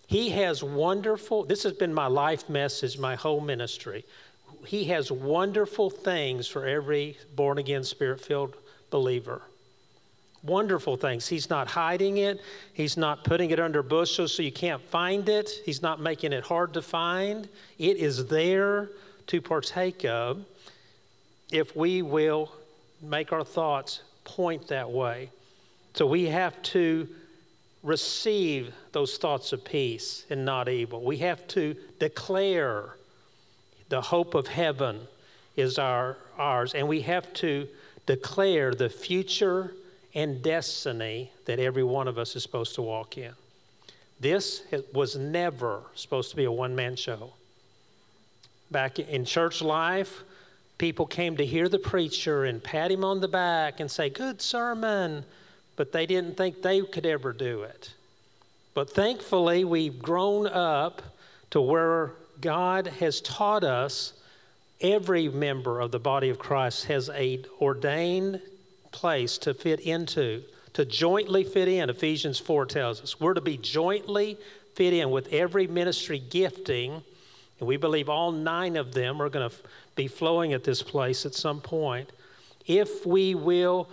He 0.07 0.31
has 0.31 0.63
wonderful, 0.63 1.45
this 1.45 1.63
has 1.63 1.73
been 1.73 1.93
my 1.93 2.07
life 2.07 2.49
message, 2.49 2.99
my 2.99 3.15
whole 3.15 3.41
ministry. 3.41 4.05
He 4.67 4.85
has 4.85 5.11
wonderful 5.11 5.91
things 5.91 6.47
for 6.47 6.67
every 6.67 7.17
born 7.35 7.59
again, 7.59 7.85
spirit 7.85 8.21
filled 8.21 8.55
believer. 8.91 9.43
Wonderful 10.43 10.99
things. 10.99 11.27
He's 11.27 11.49
not 11.49 11.69
hiding 11.69 12.19
it, 12.19 12.41
He's 12.75 12.97
not 12.97 13.25
putting 13.25 13.51
it 13.51 13.59
under 13.59 13.83
bushels 13.83 14.35
so 14.35 14.43
you 14.43 14.53
can't 14.53 14.83
find 14.83 15.29
it, 15.29 15.51
He's 15.65 15.81
not 15.81 16.01
making 16.01 16.33
it 16.33 16.45
hard 16.45 16.75
to 16.75 16.83
find. 16.83 17.49
It 17.79 17.97
is 17.97 18.27
there 18.27 18.91
to 19.29 19.41
partake 19.41 20.05
of 20.05 20.45
if 21.51 21.75
we 21.75 22.03
will 22.03 22.53
make 23.01 23.33
our 23.33 23.45
thoughts 23.45 24.03
point 24.25 24.69
that 24.69 24.91
way. 24.91 25.31
So 25.95 26.07
we 26.07 26.27
have 26.27 26.61
to 26.63 27.09
receive 27.83 28.75
those 28.93 29.19
thoughts 29.19 29.53
of 29.53 29.65
peace 29.65 30.25
and 30.31 30.45
not 30.45 30.69
evil. 30.69 31.05
We 31.05 31.19
have 31.19 31.47
to 31.49 31.77
declare 32.01 32.97
the 33.91 34.01
hope 34.01 34.35
of 34.35 34.49
heaven 34.49 35.01
is 35.57 35.79
our, 35.79 36.17
ours, 36.39 36.75
and 36.75 36.89
we 36.89 37.03
have 37.03 37.33
to 37.35 37.69
declare 38.07 38.75
the 38.75 38.89
future 38.89 39.73
and 40.15 40.43
destiny 40.43 41.31
that 41.45 41.59
every 41.59 41.85
one 41.85 42.09
of 42.09 42.19
us 42.19 42.35
is 42.35 42.43
supposed 42.43 42.75
to 42.77 42.83
walk 42.83 43.19
in. 43.19 43.33
This 44.21 44.63
was 44.93 45.17
never 45.17 45.83
supposed 45.95 46.31
to 46.31 46.37
be 46.37 46.45
a 46.45 46.53
one 46.53 46.75
man 46.75 46.97
show. 46.97 47.35
Back 48.71 48.99
in 48.99 49.25
church 49.25 49.61
life, 49.61 50.23
people 50.79 51.07
came 51.07 51.37
to 51.37 51.47
hear 51.47 51.69
the 51.69 51.79
preacher 51.79 52.45
and 52.45 52.63
pat 52.63 52.91
him 52.91 53.05
on 53.05 53.21
the 53.21 53.29
back 53.29 53.81
and 53.81 53.91
say, 53.91 54.11
Good 54.11 54.41
sermon 54.41 55.25
but 55.77 55.93
they 55.93 56.07
didn't 56.07 56.37
think 56.37 56.63
they 56.63 56.81
could 56.83 57.07
ever 57.07 57.33
do 57.33 57.63
it. 57.63 57.93
But 58.75 58.91
thankfully, 58.91 59.65
we've 59.65 60.01
grown 60.01 60.47
up 60.47 61.03
to 61.51 61.61
where 61.61 62.13
God 62.41 62.87
has 62.87 63.21
taught 63.21 63.65
us 63.65 64.13
every 64.81 65.29
member 65.29 65.81
of 65.81 65.93
the 65.93 65.99
body 65.99 66.29
of 66.29 66.39
Christ 66.39 66.87
has 66.87 67.09
a 67.11 67.45
ordained 67.61 68.41
place 68.91 69.39
to 69.39 69.55
fit 69.55 69.81
into, 69.81 70.43
to 70.75 70.85
jointly 70.85 71.45
fit 71.45 71.69
in. 71.69 71.91
Ephesians 71.91 72.39
4 72.39 72.67
tells 72.67 73.01
us 73.01 73.21
we're 73.21 73.35
to 73.35 73.41
be 73.41 73.57
jointly 73.57 74.37
fit 74.75 74.93
in 74.93 75.11
with 75.11 75.33
every 75.33 75.69
ministry 75.69 76.19
gifting, 76.19 77.03
and 77.61 77.69
we 77.69 77.77
believe 77.77 78.09
all 78.09 78.33
nine 78.33 78.77
of 78.77 78.93
them 78.93 79.23
are 79.23 79.29
going 79.29 79.49
to 79.49 79.57
be 79.95 80.09
flowing 80.09 80.53
at 80.53 80.65
this 80.65 80.83
place 80.83 81.25
at 81.27 81.35
some 81.35 81.61
point. 81.61 82.11
If 82.67 83.07
we 83.07 83.35
will 83.35 83.89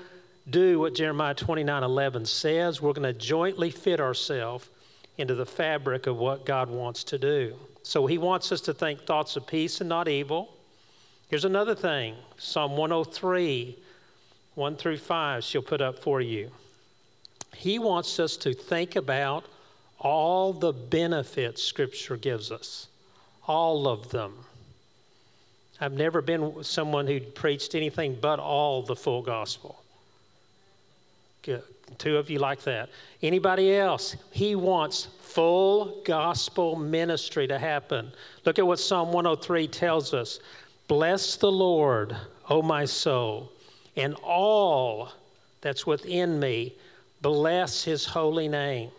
do 0.50 0.80
what 0.80 0.96
Jeremiah 0.96 1.34
29 1.34 1.84
11 1.84 2.26
says, 2.26 2.82
we're 2.82 2.94
going 2.94 3.04
to 3.04 3.14
jointly 3.14 3.70
fit 3.70 4.00
ourselves 4.00 4.70
into 5.18 5.36
the 5.36 5.46
fabric 5.46 6.08
of 6.08 6.18
what 6.18 6.46
God 6.46 6.70
wants 6.70 7.04
to 7.06 7.18
do. 7.18 7.56
So 7.84 8.06
he 8.06 8.18
wants 8.18 8.52
us 8.52 8.62
to 8.62 8.74
think 8.74 9.06
thoughts 9.06 9.36
of 9.36 9.46
peace 9.46 9.82
and 9.82 9.90
not 9.90 10.08
evil. 10.08 10.54
Here's 11.30 11.46
another 11.46 11.76
thing 11.76 12.16
Psalm 12.38 12.76
103, 12.78 13.78
1 14.56 14.76
through 14.76 14.98
5, 14.98 15.44
she'll 15.44 15.62
put 15.62 15.82
up 15.82 16.00
for 16.00 16.22
you. 16.22 16.52
He 17.56 17.80
wants 17.80 18.20
us 18.20 18.38
to 18.38 18.54
think 18.54 18.96
about 18.96 19.46
all 20.00 20.52
the 20.52 20.74
benefits 20.74 21.62
Scripture 21.62 22.18
gives 22.18 22.52
us, 22.52 22.88
all 23.48 23.88
of 23.88 24.10
them. 24.10 24.34
I've 25.82 25.94
never 25.94 26.22
been 26.22 26.64
someone 26.64 27.08
who 27.08 27.20
preached 27.20 27.74
anything 27.74 28.16
but 28.22 28.40
all 28.40 28.84
the 28.84 28.96
full 28.96 29.24
gospel. 29.24 29.82
Good. 31.42 31.64
Two 31.98 32.18
of 32.18 32.30
you 32.30 32.38
like 32.38 32.62
that. 32.64 32.90
Anybody 33.24 33.76
else? 33.76 34.16
He 34.32 34.56
wants 34.56 35.08
full 35.22 36.02
gospel 36.06 36.76
ministry 36.76 37.48
to 37.48 37.58
happen. 37.58 38.12
Look 38.46 38.60
at 38.60 38.68
what 38.68 38.80
Psalm 38.80 39.12
103 39.12 39.68
tells 39.68 40.14
us 40.14 40.40
Bless 40.88 41.36
the 41.36 41.52
Lord, 41.52 42.16
O 42.50 42.62
my 42.62 42.86
soul, 42.86 43.52
and 43.96 44.14
all 44.24 45.10
that's 45.62 45.88
within 45.88 46.40
me. 46.40 46.76
Bless 47.22 47.84
his 47.84 48.06
holy 48.06 48.48
name. 48.48 48.92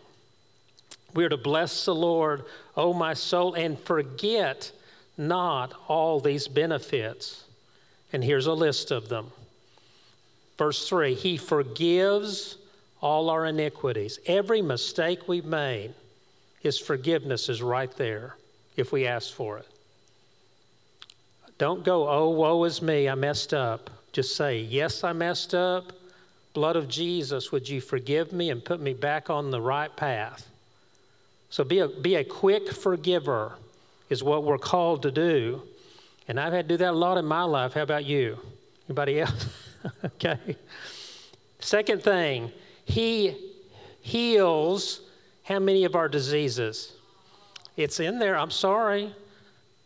We 1.13 1.23
are 1.23 1.29
to 1.29 1.37
bless 1.37 1.85
the 1.85 1.95
Lord, 1.95 2.45
O 2.75 2.93
my 2.93 3.13
soul, 3.13 3.53
and 3.53 3.79
forget 3.79 4.71
not 5.17 5.73
all 5.87 6.19
these 6.19 6.47
benefits. 6.47 7.43
And 8.11 8.23
here's 8.23 8.47
a 8.47 8.53
list 8.53 8.91
of 8.91 9.09
them. 9.09 9.31
Verse 10.57 10.87
3 10.87 11.13
He 11.13 11.37
forgives 11.37 12.57
all 13.01 13.29
our 13.29 13.45
iniquities. 13.45 14.19
Every 14.25 14.61
mistake 14.61 15.27
we've 15.27 15.45
made, 15.45 15.93
His 16.61 16.79
forgiveness 16.79 17.49
is 17.49 17.61
right 17.61 17.91
there 17.97 18.35
if 18.75 18.91
we 18.91 19.05
ask 19.05 19.33
for 19.33 19.57
it. 19.57 19.67
Don't 21.57 21.83
go, 21.83 22.09
oh, 22.09 22.29
woe 22.29 22.63
is 22.63 22.81
me, 22.81 23.07
I 23.07 23.15
messed 23.15 23.53
up. 23.53 23.89
Just 24.11 24.35
say, 24.35 24.59
yes, 24.59 25.03
I 25.03 25.13
messed 25.13 25.53
up. 25.53 25.91
Blood 26.53 26.75
of 26.75 26.87
Jesus, 26.87 27.51
would 27.51 27.67
you 27.67 27.81
forgive 27.81 28.31
me 28.31 28.49
and 28.49 28.63
put 28.63 28.79
me 28.79 28.93
back 28.93 29.29
on 29.29 29.49
the 29.49 29.61
right 29.61 29.95
path? 29.95 30.47
So 31.49 31.63
be 31.63 31.79
a, 31.79 31.87
be 31.87 32.15
a 32.15 32.23
quick 32.23 32.71
forgiver, 32.71 33.53
is 34.13 34.23
what 34.23 34.43
we're 34.43 34.59
called 34.59 35.01
to 35.01 35.11
do. 35.11 35.61
And 36.27 36.39
I've 36.39 36.53
had 36.53 36.69
to 36.69 36.75
do 36.75 36.77
that 36.77 36.91
a 36.91 36.97
lot 36.97 37.17
in 37.17 37.25
my 37.25 37.43
life. 37.43 37.73
How 37.73 37.81
about 37.81 38.05
you? 38.05 38.37
Anybody 38.87 39.19
else? 39.19 39.47
okay. 40.05 40.55
Second 41.59 42.03
thing, 42.03 42.51
he 42.85 43.35
heals 44.01 45.01
how 45.43 45.59
many 45.59 45.83
of 45.83 45.95
our 45.95 46.07
diseases? 46.07 46.93
It's 47.75 47.99
in 47.99 48.19
there. 48.19 48.37
I'm 48.37 48.51
sorry. 48.51 49.13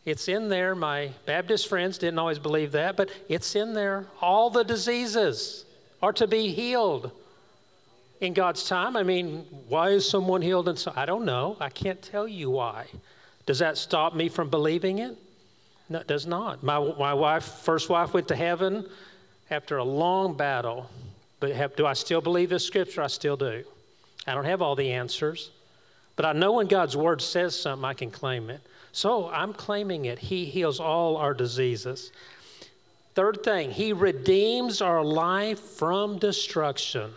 It's 0.04 0.28
in 0.28 0.50
there. 0.50 0.76
My 0.76 1.12
Baptist 1.26 1.68
friends 1.68 1.98
didn't 1.98 2.20
always 2.20 2.38
believe 2.40 2.74
that, 2.74 2.98
but 2.98 3.10
it's 3.30 3.56
in 3.56 3.74
there. 3.74 4.08
All 4.22 4.50
the 4.50 4.64
diseases 4.64 5.66
are 6.04 6.14
to 6.14 6.28
be 6.28 6.52
healed 6.52 7.12
in 8.20 8.34
God's 8.34 8.68
time. 8.68 8.98
I 8.98 9.04
mean, 9.04 9.46
why 9.70 9.90
is 9.90 10.08
someone 10.08 10.42
healed? 10.42 10.68
And 10.68 10.78
so 10.78 10.92
I 10.96 11.06
don't 11.06 11.26
know. 11.26 11.56
I 11.60 11.70
can't 11.70 12.02
tell 12.02 12.28
you 12.28 12.50
why. 12.50 12.88
Does 13.48 13.60
that 13.60 13.78
stop 13.78 14.14
me 14.14 14.30
from 14.30 14.50
believing 14.50 15.00
it? 15.00 15.18
No, 15.90 16.00
it 16.00 16.08
does 16.08 16.28
not. 16.28 16.64
My, 16.64 16.80
my 17.00 17.14
wife, 17.14 17.46
first 17.46 17.90
wife, 17.90 18.14
went 18.14 18.28
to 18.28 18.36
heaven 18.36 18.86
after 19.50 19.78
a 19.78 19.84
long 19.84 20.36
battle. 20.36 20.90
But 21.40 21.52
have, 21.54 21.76
do 21.76 21.86
I 21.86 21.94
still 21.94 22.22
believe 22.22 22.50
this 22.50 22.66
scripture? 22.66 23.02
I 23.02 23.08
still 23.08 23.38
do. 23.38 23.64
I 24.28 24.34
don't 24.34 24.46
have 24.46 24.62
all 24.62 24.76
the 24.76 24.92
answers, 24.92 25.52
but 26.18 26.26
I 26.26 26.34
know 26.34 26.54
when 26.54 26.68
God's 26.68 26.98
word 26.98 27.22
says 27.22 27.58
something, 27.58 27.86
I 27.86 27.94
can 27.94 28.12
claim 28.12 28.50
it. 28.50 28.60
So 28.92 29.30
I'm 29.30 29.54
claiming 29.54 30.06
it. 30.06 30.20
He 30.20 30.44
heals 30.46 30.82
all 30.82 31.16
our 31.16 31.34
diseases. 31.34 32.12
Third 33.16 33.44
thing, 33.44 33.72
He 33.72 33.94
redeems 33.94 34.82
our 34.82 35.04
life 35.04 35.60
from 35.60 36.20
destruction. 36.20 37.12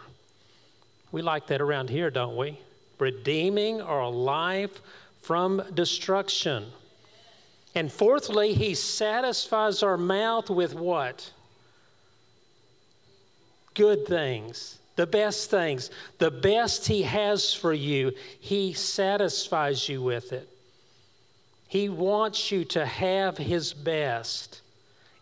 We 1.10 1.22
like 1.22 1.48
that 1.48 1.60
around 1.60 1.90
here, 1.90 2.10
don't 2.10 2.36
we? 2.36 2.60
Redeeming 3.00 3.80
our 3.80 4.08
life 4.08 4.80
from 5.20 5.62
destruction. 5.74 6.66
And 7.74 7.92
fourthly, 7.92 8.54
He 8.54 8.74
satisfies 8.74 9.82
our 9.82 9.96
mouth 9.96 10.50
with 10.50 10.74
what? 10.74 11.30
good 13.74 14.06
things, 14.06 14.78
the 14.96 15.06
best 15.06 15.50
things, 15.50 15.90
the 16.18 16.30
best 16.30 16.86
He 16.86 17.02
has 17.02 17.54
for 17.54 17.72
you, 17.72 18.12
He 18.40 18.72
satisfies 18.72 19.88
you 19.88 20.02
with 20.02 20.32
it. 20.32 20.48
He 21.68 21.88
wants 21.88 22.50
you 22.50 22.64
to 22.66 22.84
have 22.84 23.38
His 23.38 23.72
best. 23.72 24.60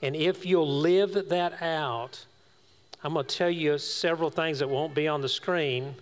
And 0.02 0.16
if 0.16 0.46
you'll 0.46 0.80
live 0.80 1.28
that 1.28 1.62
out, 1.62 2.24
I'm 3.04 3.12
going 3.14 3.26
to 3.26 3.36
tell 3.36 3.50
you 3.50 3.78
several 3.78 4.30
things 4.30 4.58
that 4.58 4.68
won't 4.68 4.94
be 4.94 5.06
on 5.06 5.20
the 5.20 5.28
screen. 5.28 5.94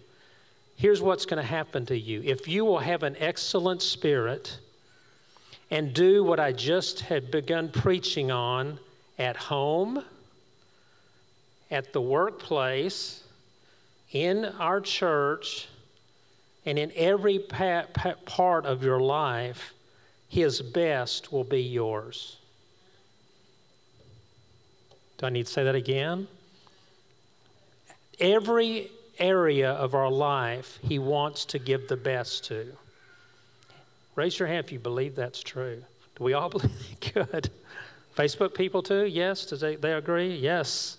Here's 0.76 1.00
what's 1.00 1.25
going 1.25 1.42
to 1.42 1.49
happen 1.49 1.87
to 1.87 1.99
you. 1.99 2.23
If 2.23 2.47
you 2.47 2.64
will 2.64 2.78
have 2.78 3.02
an 3.02 3.16
excellent 3.18 3.80
spirit 3.80 4.59
and 5.71 5.95
do 5.95 6.23
what 6.23 6.38
I 6.38 6.52
just 6.52 7.00
had 7.00 7.30
begun 7.30 7.71
preaching 7.71 8.30
on 8.30 8.78
at 9.18 9.37
home, 9.37 10.04
at 11.71 11.92
the 11.92 12.00
workplace, 12.00 13.25
in 14.12 14.45
our 14.45 14.80
church, 14.80 15.66
and 16.66 16.78
in 16.78 16.92
every 16.95 17.38
part 17.38 18.66
of 18.66 18.85
your 18.85 19.00
life, 19.00 19.73
His 20.28 20.61
best 20.61 21.33
will 21.33 21.45
be 21.45 21.62
yours. 21.62 22.37
Do 25.18 25.26
I 25.26 25.30
need 25.30 25.47
to 25.47 25.52
say 25.52 25.64
that 25.64 25.75
again? 25.75 26.28
Every 28.21 28.90
area 29.19 29.73
of 29.73 29.95
our 29.95 30.11
life, 30.11 30.79
He 30.83 30.99
wants 30.99 31.45
to 31.47 31.59
give 31.59 31.89
the 31.89 31.97
best 31.97 32.45
to. 32.47 32.67
Raise 34.15 34.39
your 34.39 34.49
hand 34.49 34.65
if 34.65 34.73
you 34.73 34.79
believe 34.79 35.15
that's 35.15 35.43
true. 35.43 35.83
Do 36.17 36.25
we 36.25 36.33
all 36.33 36.49
believe? 36.51 36.71
Good. 37.15 37.51
Facebook 38.17 38.55
people 38.55 38.83
too? 38.83 39.05
Yes. 39.05 39.47
Does 39.47 39.61
they, 39.61 39.77
they 39.77 39.93
agree? 39.93 40.35
Yes. 40.37 40.97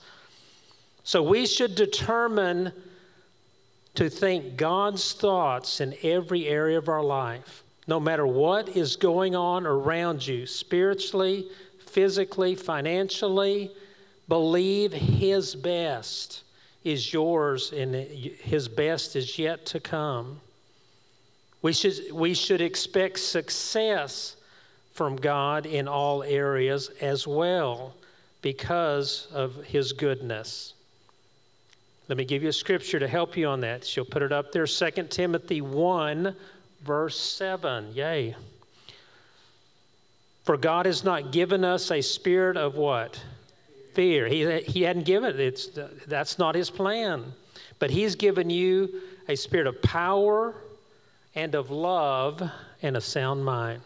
So 1.03 1.23
we 1.23 1.45
should 1.45 1.75
determine 1.75 2.71
to 3.95 4.09
think 4.09 4.57
God's 4.57 5.13
thoughts 5.13 5.81
in 5.81 5.95
every 6.03 6.47
area 6.47 6.77
of 6.77 6.87
our 6.89 7.03
life, 7.03 7.63
no 7.87 7.99
matter 7.99 8.27
what 8.27 8.69
is 8.69 8.95
going 8.95 9.35
on 9.35 9.65
around 9.65 10.25
you, 10.25 10.45
spiritually, 10.45 11.47
physically, 11.79 12.53
financially. 12.53 13.71
Believe 14.27 14.91
His 14.91 15.55
best 15.55 16.43
is 16.87 17.11
yours 17.11 17.71
and 17.73 17.93
His 17.93 18.67
best 18.67 19.15
is 19.15 19.37
yet 19.37 19.65
to 19.67 19.79
come. 19.79 20.39
We 21.61 21.73
should, 21.73 22.11
we 22.13 22.33
should 22.33 22.61
expect 22.61 23.19
success 23.19 24.35
from 24.93 25.15
God 25.15 25.65
in 25.65 25.87
all 25.87 26.23
areas 26.23 26.89
as 27.01 27.27
well 27.27 27.93
because 28.41 29.27
of 29.33 29.55
His 29.65 29.91
goodness. 29.91 30.73
Let 32.07 32.17
me 32.17 32.25
give 32.25 32.41
you 32.41 32.49
a 32.49 32.53
scripture 32.53 32.99
to 32.99 33.07
help 33.07 33.35
you 33.35 33.47
on 33.47 33.59
that. 33.61 33.85
She'll 33.85 34.05
put 34.05 34.21
it 34.21 34.31
up 34.31 34.51
there 34.53 34.65
2 34.65 34.91
Timothy 35.09 35.59
1, 35.59 36.35
verse 36.83 37.19
7. 37.19 37.93
Yay. 37.93 38.35
For 40.45 40.55
God 40.55 40.85
has 40.85 41.03
not 41.03 41.33
given 41.33 41.65
us 41.65 41.91
a 41.91 41.99
spirit 41.99 42.55
of 42.55 42.75
what? 42.75 43.21
Fear. 43.97 44.27
He, 44.27 44.59
he 44.59 44.83
hadn't 44.83 45.05
given 45.05 45.31
it. 45.31 45.39
It's, 45.39 45.69
that's 46.05 46.37
not 46.37 46.53
his 46.53 46.69
plan. 46.69 47.33
But 47.79 47.89
he's 47.89 48.13
given 48.13 48.51
you 48.51 49.01
a 49.27 49.35
spirit 49.35 49.65
of 49.65 49.81
power 49.81 50.53
and 51.33 51.55
of 51.55 51.71
love 51.71 52.47
and 52.83 52.95
a 52.95 53.01
sound 53.01 53.43
mind. 53.43 53.81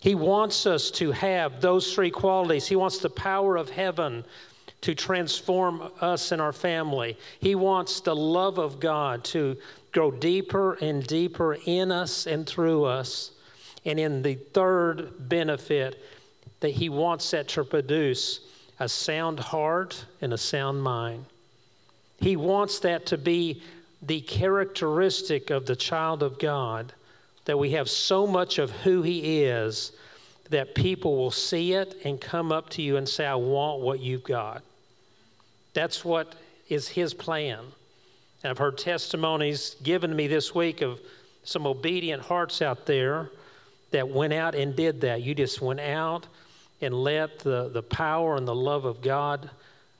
He 0.00 0.14
wants 0.14 0.64
us 0.64 0.90
to 0.92 1.12
have 1.12 1.60
those 1.60 1.92
three 1.92 2.10
qualities. 2.10 2.66
He 2.66 2.76
wants 2.76 2.96
the 2.96 3.10
power 3.10 3.58
of 3.58 3.68
heaven 3.68 4.24
to 4.80 4.94
transform 4.94 5.90
us 6.00 6.32
and 6.32 6.40
our 6.40 6.54
family. 6.54 7.18
He 7.40 7.54
wants 7.54 8.00
the 8.00 8.16
love 8.16 8.56
of 8.56 8.80
God 8.80 9.22
to 9.24 9.58
grow 9.92 10.12
deeper 10.12 10.78
and 10.80 11.06
deeper 11.06 11.58
in 11.66 11.92
us 11.92 12.26
and 12.26 12.46
through 12.46 12.84
us. 12.84 13.32
And 13.84 14.00
in 14.00 14.22
the 14.22 14.36
third 14.36 15.28
benefit, 15.28 16.02
that 16.60 16.70
He 16.70 16.88
wants 16.88 17.30
that 17.32 17.48
to 17.48 17.64
produce 17.64 18.40
a 18.78 18.88
sound 18.88 19.38
heart 19.38 20.04
and 20.20 20.32
a 20.32 20.38
sound 20.38 20.82
mind. 20.82 21.24
He 22.18 22.36
wants 22.36 22.78
that 22.80 23.06
to 23.06 23.18
be 23.18 23.62
the 24.02 24.20
characteristic 24.20 25.50
of 25.50 25.66
the 25.66 25.76
child 25.76 26.22
of 26.22 26.38
God, 26.38 26.92
that 27.44 27.58
we 27.58 27.70
have 27.70 27.88
so 27.88 28.26
much 28.26 28.58
of 28.58 28.70
who 28.70 29.02
He 29.02 29.44
is 29.44 29.92
that 30.50 30.74
people 30.74 31.16
will 31.16 31.30
see 31.30 31.72
it 31.72 31.96
and 32.04 32.20
come 32.20 32.52
up 32.52 32.68
to 32.70 32.82
you 32.82 32.96
and 32.96 33.08
say, 33.08 33.26
I 33.26 33.34
want 33.34 33.80
what 33.80 34.00
you've 34.00 34.24
got. 34.24 34.62
That's 35.72 36.04
what 36.04 36.34
is 36.68 36.88
his 36.88 37.14
plan. 37.14 37.60
And 38.42 38.50
I've 38.50 38.58
heard 38.58 38.78
testimonies 38.78 39.76
given 39.82 40.10
to 40.10 40.16
me 40.16 40.26
this 40.26 40.54
week 40.54 40.82
of 40.82 41.00
some 41.44 41.66
obedient 41.66 42.22
hearts 42.22 42.62
out 42.62 42.86
there 42.86 43.30
that 43.90 44.08
went 44.08 44.32
out 44.32 44.54
and 44.54 44.76
did 44.76 45.00
that. 45.02 45.22
You 45.22 45.34
just 45.34 45.60
went 45.60 45.80
out 45.80 46.26
and 46.84 46.94
let 46.94 47.38
the, 47.40 47.68
the 47.68 47.82
power 47.82 48.36
and 48.36 48.46
the 48.46 48.54
love 48.54 48.84
of 48.84 49.00
God 49.00 49.50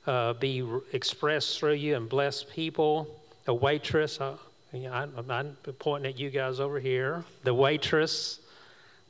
uh, 0.06 0.34
be 0.34 0.66
expressed 0.92 1.58
through 1.58 1.74
you 1.74 1.96
and 1.96 2.08
bless 2.08 2.44
people. 2.44 3.20
A 3.46 3.54
waitress, 3.54 4.20
uh, 4.20 4.36
I, 4.72 5.06
I'm 5.16 5.56
pointing 5.78 6.12
at 6.12 6.18
you 6.18 6.30
guys 6.30 6.60
over 6.60 6.80
here. 6.80 7.24
The 7.42 7.54
waitress, 7.54 8.40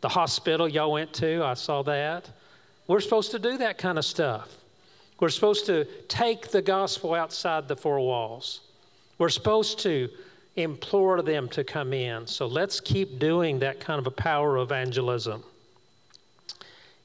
the 0.01 0.09
hospital 0.09 0.69
y'all 0.69 0.93
went 0.93 1.13
to, 1.15 1.43
I 1.45 1.55
saw 1.55 1.83
that. 1.83 2.29
We're 2.87 3.01
supposed 3.01 3.31
to 3.31 3.39
do 3.39 3.59
that 3.59 3.79
kind 3.79 3.99
of 3.99 4.05
stuff. 4.05 4.49
We're 5.21 5.29
supposed 5.31 5.67
to 5.67 5.85
take 6.09 6.49
the 6.49 6.61
gospel 6.61 7.15
outside 7.15 7.69
the 7.69 7.77
four 7.77 8.01
walls. 8.01 8.61
We're 9.19 9.29
supposed 9.29 9.79
to 9.81 10.09
implore 10.57 11.23
them 11.23 11.49
to 11.51 11.65
come 11.65 11.93
in. 11.93 12.27
So 12.27 12.47
let's 12.47 12.81
keep 12.81 13.19
doing 13.19 13.59
that 13.61 13.81
kind 13.81 13.99
of 13.99 14.07
a 14.07 14.11
power 14.11 14.59
evangelism. 14.59 15.43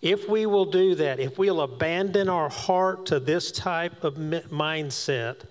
If 0.02 0.30
we 0.30 0.46
will 0.46 0.66
do 0.66 0.96
that, 0.96 1.20
if 1.20 1.38
we'll 1.38 1.62
abandon 1.62 2.30
our 2.30 2.50
heart 2.50 3.06
to 3.08 3.20
this 3.20 3.52
type 3.52 4.04
of 4.04 4.16
mindset, 4.16 5.42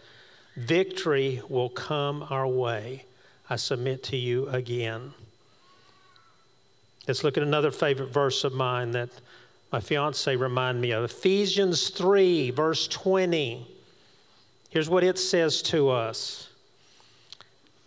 victory 0.56 1.42
will 1.48 1.68
come 1.68 2.26
our 2.30 2.46
way. 2.46 3.04
I 3.50 3.56
submit 3.56 4.02
to 4.04 4.16
you 4.16 4.48
again. 4.48 5.12
Let's 7.06 7.24
look 7.24 7.36
at 7.36 7.42
another 7.42 7.70
favorite 7.70 8.10
verse 8.10 8.44
of 8.44 8.52
mine 8.52 8.92
that 8.92 9.10
my 9.72 9.80
fiance 9.80 10.34
reminded 10.34 10.80
me 10.80 10.92
of. 10.92 11.04
Ephesians 11.04 11.90
3, 11.90 12.50
verse 12.50 12.88
20. 12.88 13.66
Here's 14.70 14.88
what 14.88 15.04
it 15.04 15.18
says 15.18 15.62
to 15.62 15.90
us. 15.90 16.48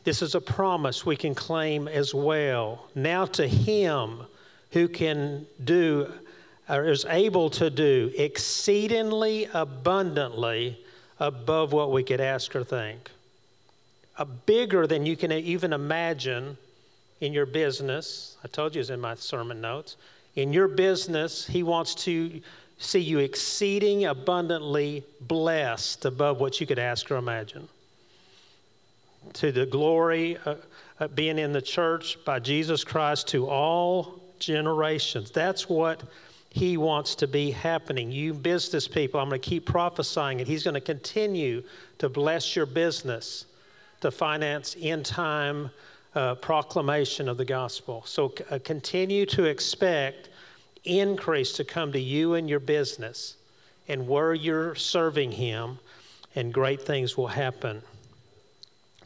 This 0.03 0.21
is 0.21 0.33
a 0.33 0.41
promise 0.41 1.05
we 1.05 1.15
can 1.15 1.35
claim 1.35 1.87
as 1.87 2.13
well. 2.13 2.87
Now 2.95 3.25
to 3.27 3.47
him 3.47 4.25
who 4.71 4.87
can 4.87 5.45
do 5.63 6.11
or 6.71 6.89
is 6.89 7.05
able 7.05 7.49
to 7.49 7.69
do 7.69 8.11
exceedingly 8.17 9.47
abundantly 9.53 10.79
above 11.19 11.73
what 11.73 11.91
we 11.91 12.01
could 12.01 12.21
ask 12.21 12.55
or 12.55 12.63
think. 12.63 13.11
A 14.17 14.25
bigger 14.25 14.87
than 14.87 15.05
you 15.05 15.17
can 15.17 15.31
even 15.31 15.73
imagine 15.73 16.57
in 17.19 17.33
your 17.33 17.45
business. 17.45 18.37
I 18.43 18.47
told 18.47 18.73
you 18.73 18.81
it's 18.81 18.89
in 18.89 19.01
my 19.01 19.15
sermon 19.15 19.59
notes. 19.59 19.97
In 20.35 20.53
your 20.53 20.69
business, 20.69 21.45
He 21.45 21.61
wants 21.61 21.93
to 22.05 22.41
see 22.77 22.99
you 22.99 23.19
exceeding 23.19 24.05
abundantly 24.05 25.03
blessed 25.19 26.05
above 26.05 26.39
what 26.39 26.59
you 26.61 26.65
could 26.65 26.79
ask 26.79 27.11
or 27.11 27.17
imagine. 27.17 27.67
To 29.33 29.51
the 29.51 29.65
glory 29.65 30.37
of 30.45 31.15
being 31.15 31.37
in 31.37 31.51
the 31.51 31.61
church 31.61 32.17
by 32.25 32.39
Jesus 32.39 32.83
Christ 32.83 33.27
to 33.29 33.47
all 33.47 34.21
generations. 34.39 35.31
That's 35.31 35.69
what 35.69 36.01
He 36.53 36.75
wants 36.75 37.15
to 37.15 37.27
be 37.27 37.51
happening. 37.51 38.11
You 38.11 38.33
business 38.33 38.85
people, 38.85 39.21
I'm 39.21 39.29
going 39.29 39.39
to 39.39 39.49
keep 39.49 39.65
prophesying 39.65 40.41
it. 40.41 40.47
He's 40.47 40.63
going 40.63 40.73
to 40.73 40.81
continue 40.81 41.63
to 41.99 42.09
bless 42.09 42.57
your 42.57 42.65
business 42.65 43.45
to 44.01 44.11
finance 44.11 44.75
in 44.75 45.01
time 45.01 45.71
uh, 46.13 46.35
proclamation 46.35 47.29
of 47.29 47.37
the 47.37 47.45
gospel. 47.45 48.03
So 48.05 48.33
uh, 48.49 48.59
continue 48.63 49.25
to 49.27 49.45
expect 49.45 50.27
increase 50.83 51.53
to 51.53 51.63
come 51.63 51.93
to 51.93 51.99
you 51.99 52.33
and 52.33 52.49
your 52.49 52.59
business 52.59 53.37
and 53.87 54.05
where 54.05 54.33
you're 54.33 54.75
serving 54.75 55.31
Him, 55.31 55.79
and 56.35 56.53
great 56.53 56.81
things 56.81 57.15
will 57.15 57.27
happen. 57.27 57.81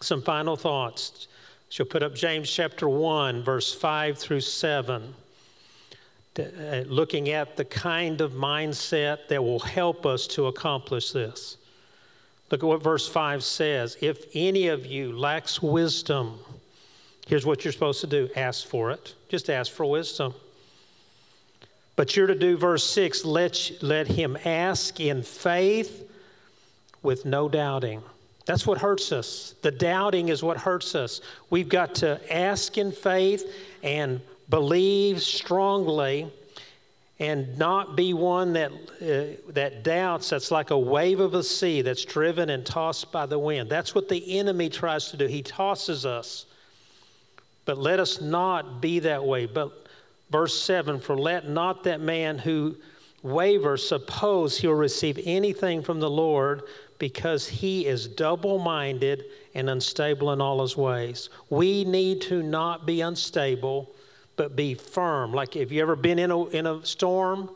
Some 0.02 0.24
final 0.24 0.56
thoughts. 0.56 1.28
She'll 1.70 1.86
put 1.86 2.02
up 2.02 2.16
James 2.16 2.50
chapter 2.50 2.90
1, 2.90 3.44
verse 3.44 3.74
5 3.74 4.18
through 4.18 4.42
7 4.42 5.04
uh, 5.04 5.25
Uh, 6.38 6.84
looking 6.88 7.30
at 7.30 7.56
the 7.56 7.64
kind 7.66 8.20
of 8.20 8.34
mindset 8.34 9.28
that 9.30 9.42
will 9.42 9.60
help 9.60 10.06
us 10.06 10.28
to 10.28 10.48
accomplish 10.48 11.12
this. 11.12 11.58
Look 12.52 12.62
at 12.62 12.68
what 12.68 12.84
verse 12.84 13.08
5 13.08 13.44
says. 13.44 13.98
If 14.02 14.26
any 14.34 14.68
of 14.68 14.86
you 14.86 15.18
lacks 15.18 15.62
wisdom, 15.62 16.40
Here's 17.26 17.46
what 17.46 17.66
you're 17.66 17.72
supposed 17.72 18.02
to 18.02 18.08
do 18.08 18.30
ask 18.36 18.68
for 18.68 18.92
it. 18.92 19.16
Just 19.30 19.50
ask 19.50 19.72
for 19.72 19.86
wisdom. 19.86 20.34
But 21.96 22.16
you're 22.16 22.28
to 22.28 22.36
do 22.36 22.58
verse 22.58 22.84
6 22.84 23.26
let, 23.26 23.72
let 23.82 24.08
him 24.08 24.38
ask 24.46 25.00
in 25.00 25.24
faith 25.24 26.10
with 27.02 27.26
no 27.26 27.50
doubting. 27.50 28.04
That's 28.46 28.68
what 28.68 28.78
hurts 28.78 29.12
us. 29.12 29.56
The 29.64 29.72
doubting 29.72 30.30
is 30.30 30.44
what 30.44 30.58
hurts 30.58 30.94
us. 30.94 31.22
We've 31.50 31.70
got 31.70 31.96
to 31.96 32.22
ask 32.32 32.78
in 32.78 32.92
faith 32.92 33.52
and 33.82 34.22
believe 34.50 35.22
strongly 35.22 36.32
and 37.20 37.58
not 37.58 37.96
be 37.96 38.14
one 38.14 38.54
that, 38.54 38.72
uh, 38.72 39.52
that 39.54 39.84
doubts 39.84 40.30
that's 40.30 40.52
like 40.52 40.72
a 40.72 40.78
wave 40.78 41.20
of 41.20 41.32
the 41.32 41.44
sea 41.44 41.82
that's 41.82 42.04
driven 42.04 42.50
and 42.50 42.66
tossed 42.66 43.12
by 43.12 43.26
the 43.26 43.40
wind. 43.40 43.70
That's 43.70 43.96
what 43.96 44.10
the 44.10 44.38
enemy 44.38 44.70
tries 44.70 45.12
to 45.12 45.18
do. 45.18 45.26
He 45.28 45.42
tosses 45.42 46.06
us 46.06 46.46
but 47.66 47.80
let 47.80 48.00
us 48.00 48.22
not 48.22 48.80
be 48.80 49.00
that 49.00 49.26
way. 49.26 49.48
But 49.48 49.88
verse 50.30 50.60
7 50.62 51.00
For 51.00 51.18
let 51.18 51.50
not 51.50 51.84
that 51.84 52.00
man 52.00 52.38
who 52.38 52.78
wavers 53.24 53.88
suppose 53.88 54.58
he'll 54.58 54.74
receive 54.74 55.20
anything 55.26 55.82
from 55.82 56.00
the 56.00 56.10
Lord 56.10 56.62
because 57.00 57.48
he 57.48 57.88
is 57.88 58.08
double 58.08 58.60
minded 58.60 59.26
and 59.56 59.70
unstable 59.70 60.32
in 60.32 60.40
all 60.40 60.62
his 60.62 60.78
ways. 60.78 61.30
We 61.50 61.84
need 61.84 62.22
to 62.22 62.42
not 62.42 62.86
be 62.86 63.02
unstable, 63.02 63.92
but 64.36 64.56
be 64.56 64.74
firm. 64.74 65.34
Like 65.34 65.56
if 65.56 65.72
you 65.72 65.82
ever 65.82 65.96
been 65.96 66.20
in 66.20 66.32
a, 66.32 66.46
in 66.48 66.66
a 66.66 66.86
storm, 66.86 67.50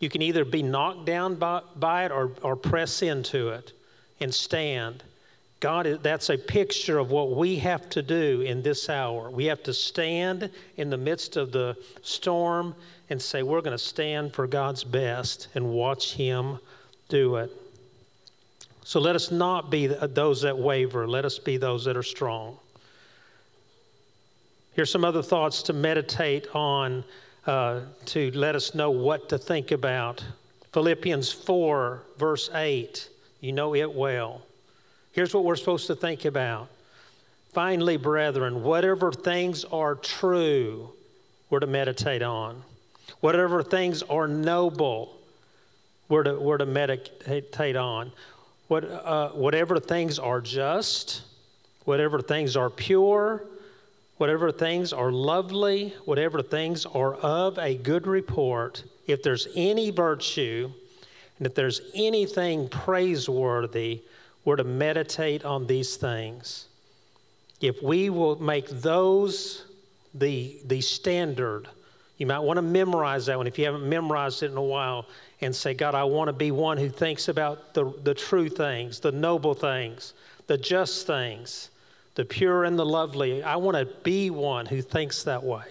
you 0.00 0.08
can 0.08 0.22
either 0.22 0.44
be 0.44 0.62
knocked 0.62 1.04
down 1.04 1.34
by, 1.34 1.62
by 1.76 2.04
it 2.04 2.12
or, 2.12 2.32
or 2.42 2.56
press 2.56 3.02
into 3.02 3.48
it 3.48 3.72
and 4.20 4.32
stand. 4.32 5.02
God, 5.60 6.00
that's 6.02 6.30
a 6.30 6.38
picture 6.38 6.98
of 6.98 7.10
what 7.10 7.36
we 7.36 7.56
have 7.56 7.90
to 7.90 8.02
do 8.02 8.42
in 8.42 8.62
this 8.62 8.88
hour. 8.88 9.28
We 9.28 9.46
have 9.46 9.62
to 9.64 9.74
stand 9.74 10.50
in 10.76 10.88
the 10.88 10.96
midst 10.96 11.36
of 11.36 11.50
the 11.50 11.76
storm 12.02 12.76
and 13.10 13.20
say, 13.20 13.42
We're 13.42 13.60
going 13.60 13.76
to 13.76 13.82
stand 13.82 14.34
for 14.34 14.46
God's 14.46 14.84
best 14.84 15.48
and 15.56 15.70
watch 15.70 16.14
Him 16.14 16.60
do 17.08 17.36
it. 17.36 17.50
So 18.84 19.00
let 19.00 19.16
us 19.16 19.32
not 19.32 19.68
be 19.68 19.88
those 19.88 20.42
that 20.42 20.56
waver. 20.56 21.08
Let 21.08 21.24
us 21.24 21.38
be 21.38 21.56
those 21.56 21.84
that 21.86 21.96
are 21.96 22.02
strong. 22.04 22.56
Here's 24.78 24.92
some 24.92 25.04
other 25.04 25.22
thoughts 25.22 25.64
to 25.64 25.72
meditate 25.72 26.46
on 26.54 27.02
uh, 27.48 27.80
to 28.04 28.30
let 28.30 28.54
us 28.54 28.76
know 28.76 28.92
what 28.92 29.28
to 29.30 29.36
think 29.36 29.72
about. 29.72 30.24
Philippians 30.72 31.32
4, 31.32 32.04
verse 32.16 32.48
8. 32.54 33.08
You 33.40 33.50
know 33.50 33.74
it 33.74 33.92
well. 33.92 34.40
Here's 35.10 35.34
what 35.34 35.42
we're 35.42 35.56
supposed 35.56 35.88
to 35.88 35.96
think 35.96 36.26
about. 36.26 36.68
Finally, 37.52 37.96
brethren, 37.96 38.62
whatever 38.62 39.10
things 39.10 39.64
are 39.64 39.96
true, 39.96 40.90
we're 41.50 41.58
to 41.58 41.66
meditate 41.66 42.22
on. 42.22 42.62
Whatever 43.18 43.64
things 43.64 44.04
are 44.04 44.28
noble, 44.28 45.18
we're 46.08 46.22
to, 46.22 46.38
we're 46.38 46.58
to 46.58 46.66
meditate 46.66 47.74
on. 47.74 48.12
What, 48.68 48.84
uh, 48.84 49.30
whatever 49.30 49.80
things 49.80 50.20
are 50.20 50.40
just, 50.40 51.22
whatever 51.84 52.20
things 52.20 52.56
are 52.56 52.70
pure, 52.70 53.42
whatever 54.18 54.52
things 54.52 54.92
are 54.92 55.10
lovely, 55.10 55.94
whatever 56.04 56.42
things 56.42 56.84
are 56.86 57.14
of 57.14 57.58
a 57.58 57.76
good 57.76 58.06
report, 58.06 58.84
if 59.06 59.22
there's 59.22 59.48
any 59.56 59.90
virtue, 59.90 60.70
and 61.38 61.46
if 61.46 61.54
there's 61.54 61.80
anything 61.94 62.68
praiseworthy, 62.68 64.02
we're 64.44 64.56
to 64.56 64.64
meditate 64.64 65.44
on 65.44 65.66
these 65.66 65.96
things. 65.96 66.66
If 67.60 67.82
we 67.82 68.10
will 68.10 68.40
make 68.42 68.68
those 68.68 69.64
the, 70.14 70.58
the 70.66 70.80
standard, 70.80 71.68
you 72.16 72.26
might 72.26 72.40
want 72.40 72.56
to 72.56 72.62
memorize 72.62 73.26
that 73.26 73.36
one 73.36 73.46
if 73.46 73.58
you 73.58 73.64
haven't 73.64 73.88
memorized 73.88 74.42
it 74.42 74.50
in 74.50 74.56
a 74.56 74.62
while 74.62 75.06
and 75.40 75.54
say, 75.54 75.74
God, 75.74 75.94
I 75.94 76.04
want 76.04 76.28
to 76.28 76.32
be 76.32 76.50
one 76.50 76.76
who 76.76 76.88
thinks 76.88 77.28
about 77.28 77.74
the, 77.74 77.92
the 78.02 78.14
true 78.14 78.48
things, 78.48 78.98
the 78.98 79.12
noble 79.12 79.54
things, 79.54 80.14
the 80.48 80.58
just 80.58 81.06
things, 81.06 81.70
the 82.18 82.24
pure 82.24 82.64
and 82.64 82.76
the 82.76 82.84
lovely. 82.84 83.44
I 83.44 83.54
want 83.54 83.76
to 83.76 83.84
be 84.02 84.28
one 84.28 84.66
who 84.66 84.82
thinks 84.82 85.22
that 85.22 85.44
way. 85.44 85.62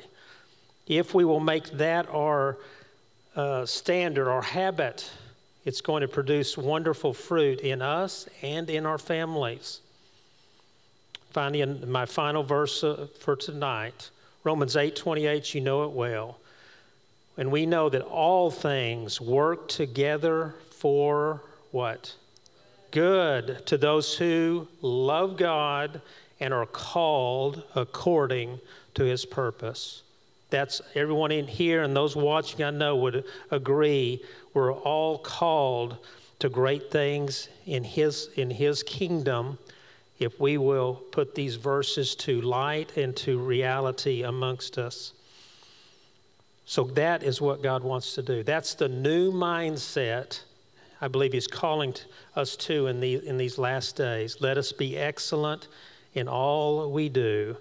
If 0.87 1.13
we 1.13 1.25
will 1.25 1.41
make 1.41 1.69
that 1.71 2.07
our 2.07 2.57
uh, 3.35 3.65
standard, 3.65 4.29
our 4.29 4.41
habit, 4.41 5.11
it's 5.65 5.81
going 5.81 6.03
to 6.03 6.07
produce 6.07 6.57
wonderful 6.57 7.13
fruit 7.13 7.59
in 7.59 7.81
us 7.81 8.29
and 8.41 8.69
in 8.69 8.85
our 8.85 8.97
families. 8.97 9.81
Finally, 11.31 11.63
in 11.63 11.91
my 11.91 12.05
final 12.05 12.43
verse 12.43 12.81
uh, 12.81 13.07
for 13.19 13.35
tonight, 13.35 14.09
Romans 14.45 14.77
8 14.77 14.95
28, 14.95 15.53
you 15.53 15.59
know 15.59 15.83
it 15.83 15.91
well. 15.91 16.39
And 17.37 17.51
we 17.51 17.65
know 17.65 17.89
that 17.89 18.03
all 18.03 18.51
things 18.51 19.19
work 19.19 19.67
together 19.67 20.55
for 20.69 21.43
what? 21.71 22.15
Good 22.91 23.65
to 23.65 23.77
those 23.77 24.15
who 24.15 24.69
love 24.81 25.35
God 25.35 26.01
and 26.39 26.53
are 26.53 26.65
called 26.65 27.63
according 27.75 28.59
to 28.95 29.03
his 29.03 29.25
purpose. 29.25 30.03
That's 30.49 30.81
everyone 30.95 31.31
in 31.31 31.47
here 31.47 31.83
and 31.83 31.95
those 31.95 32.15
watching, 32.15 32.63
I 32.63 32.69
know, 32.69 32.95
would 32.97 33.25
agree. 33.51 34.23
We're 34.53 34.73
all 34.73 35.19
called 35.19 35.97
to 36.39 36.49
great 36.49 36.91
things 36.91 37.49
in 37.65 37.83
his, 37.83 38.29
in 38.35 38.49
his 38.49 38.83
kingdom 38.83 39.57
if 40.19 40.39
we 40.39 40.57
will 40.57 40.95
put 41.11 41.35
these 41.35 41.55
verses 41.55 42.15
to 42.15 42.41
light 42.41 42.97
and 42.97 43.15
to 43.17 43.37
reality 43.39 44.23
amongst 44.23 44.77
us. 44.77 45.13
So 46.65 46.83
that 46.83 47.23
is 47.23 47.39
what 47.39 47.61
God 47.61 47.83
wants 47.83 48.15
to 48.15 48.21
do. 48.21 48.43
That's 48.43 48.73
the 48.73 48.89
new 48.89 49.31
mindset 49.31 50.41
I 50.99 51.07
believe 51.07 51.33
He's 51.33 51.47
calling 51.47 51.93
us 52.35 52.55
to 52.57 52.87
in, 52.87 52.99
the, 52.99 53.25
in 53.27 53.37
these 53.37 53.57
last 53.57 53.95
days. 53.95 54.37
Let 54.39 54.57
us 54.57 54.71
be 54.71 54.97
excellent 54.97 55.67
in 56.17 56.27
all 56.27 56.91
we 56.91 57.09
do. 57.09 57.55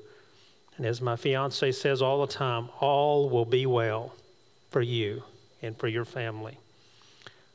And 0.77 0.85
as 0.85 1.01
my 1.01 1.16
fiance 1.16 1.73
says 1.73 2.03
all 2.03 2.27
the 2.27 2.33
time, 2.33 2.69
all 2.81 3.31
will 3.31 3.45
be 3.45 3.66
well 3.66 4.14
for 4.71 4.81
you 4.81 5.23
and 5.62 5.77
for 5.77 5.88
your 5.88 6.05
family. 6.05 6.59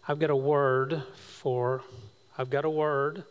I've 0.08 0.20
got 0.20 0.30
a 0.30 0.36
word 0.36 1.04
for, 1.16 1.84
I've 2.38 2.50
got 2.50 2.66
a 2.66 2.70
word 2.70 3.24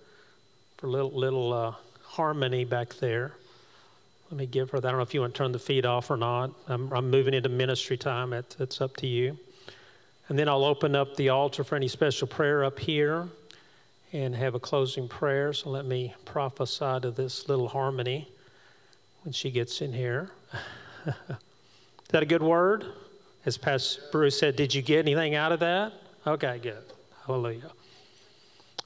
for 0.78 0.88
little, 0.88 1.10
little 1.10 1.52
uh, 1.52 1.74
harmony 2.02 2.64
back 2.64 2.94
there. 2.94 3.32
Let 4.30 4.38
me 4.38 4.46
give 4.46 4.70
her 4.70 4.80
that. 4.80 4.86
I 4.86 4.90
don't 4.92 4.98
know 4.98 5.02
if 5.02 5.12
you 5.12 5.22
want 5.22 5.34
to 5.34 5.38
turn 5.38 5.50
the 5.50 5.58
feed 5.58 5.84
off 5.84 6.10
or 6.10 6.16
not. 6.16 6.52
I'm, 6.68 6.92
I'm 6.92 7.10
moving 7.10 7.34
into 7.34 7.48
ministry 7.48 7.96
time. 7.96 8.32
It, 8.32 8.54
it's 8.60 8.80
up 8.80 8.96
to 8.98 9.08
you. 9.08 9.36
And 10.28 10.38
then 10.38 10.48
I'll 10.48 10.64
open 10.64 10.94
up 10.94 11.16
the 11.16 11.30
altar 11.30 11.64
for 11.64 11.74
any 11.74 11.88
special 11.88 12.28
prayer 12.28 12.64
up 12.64 12.78
here 12.78 13.28
and 14.12 14.34
have 14.34 14.54
a 14.54 14.60
closing 14.60 15.08
prayer. 15.08 15.52
So 15.52 15.70
let 15.70 15.84
me 15.84 16.14
prophesy 16.24 17.00
to 17.02 17.10
this 17.10 17.48
little 17.48 17.68
harmony 17.68 18.28
when 19.22 19.32
she 19.32 19.50
gets 19.50 19.80
in 19.80 19.92
here. 19.92 20.30
Is 21.06 21.14
that 22.08 22.22
a 22.22 22.26
good 22.26 22.42
word? 22.42 22.86
As 23.46 23.56
Pastor 23.56 24.02
Bruce 24.12 24.38
said, 24.38 24.56
did 24.56 24.74
you 24.74 24.82
get 24.82 25.00
anything 25.00 25.34
out 25.34 25.52
of 25.52 25.60
that? 25.60 25.92
Okay, 26.26 26.58
good. 26.62 26.82
Hallelujah. 27.26 27.70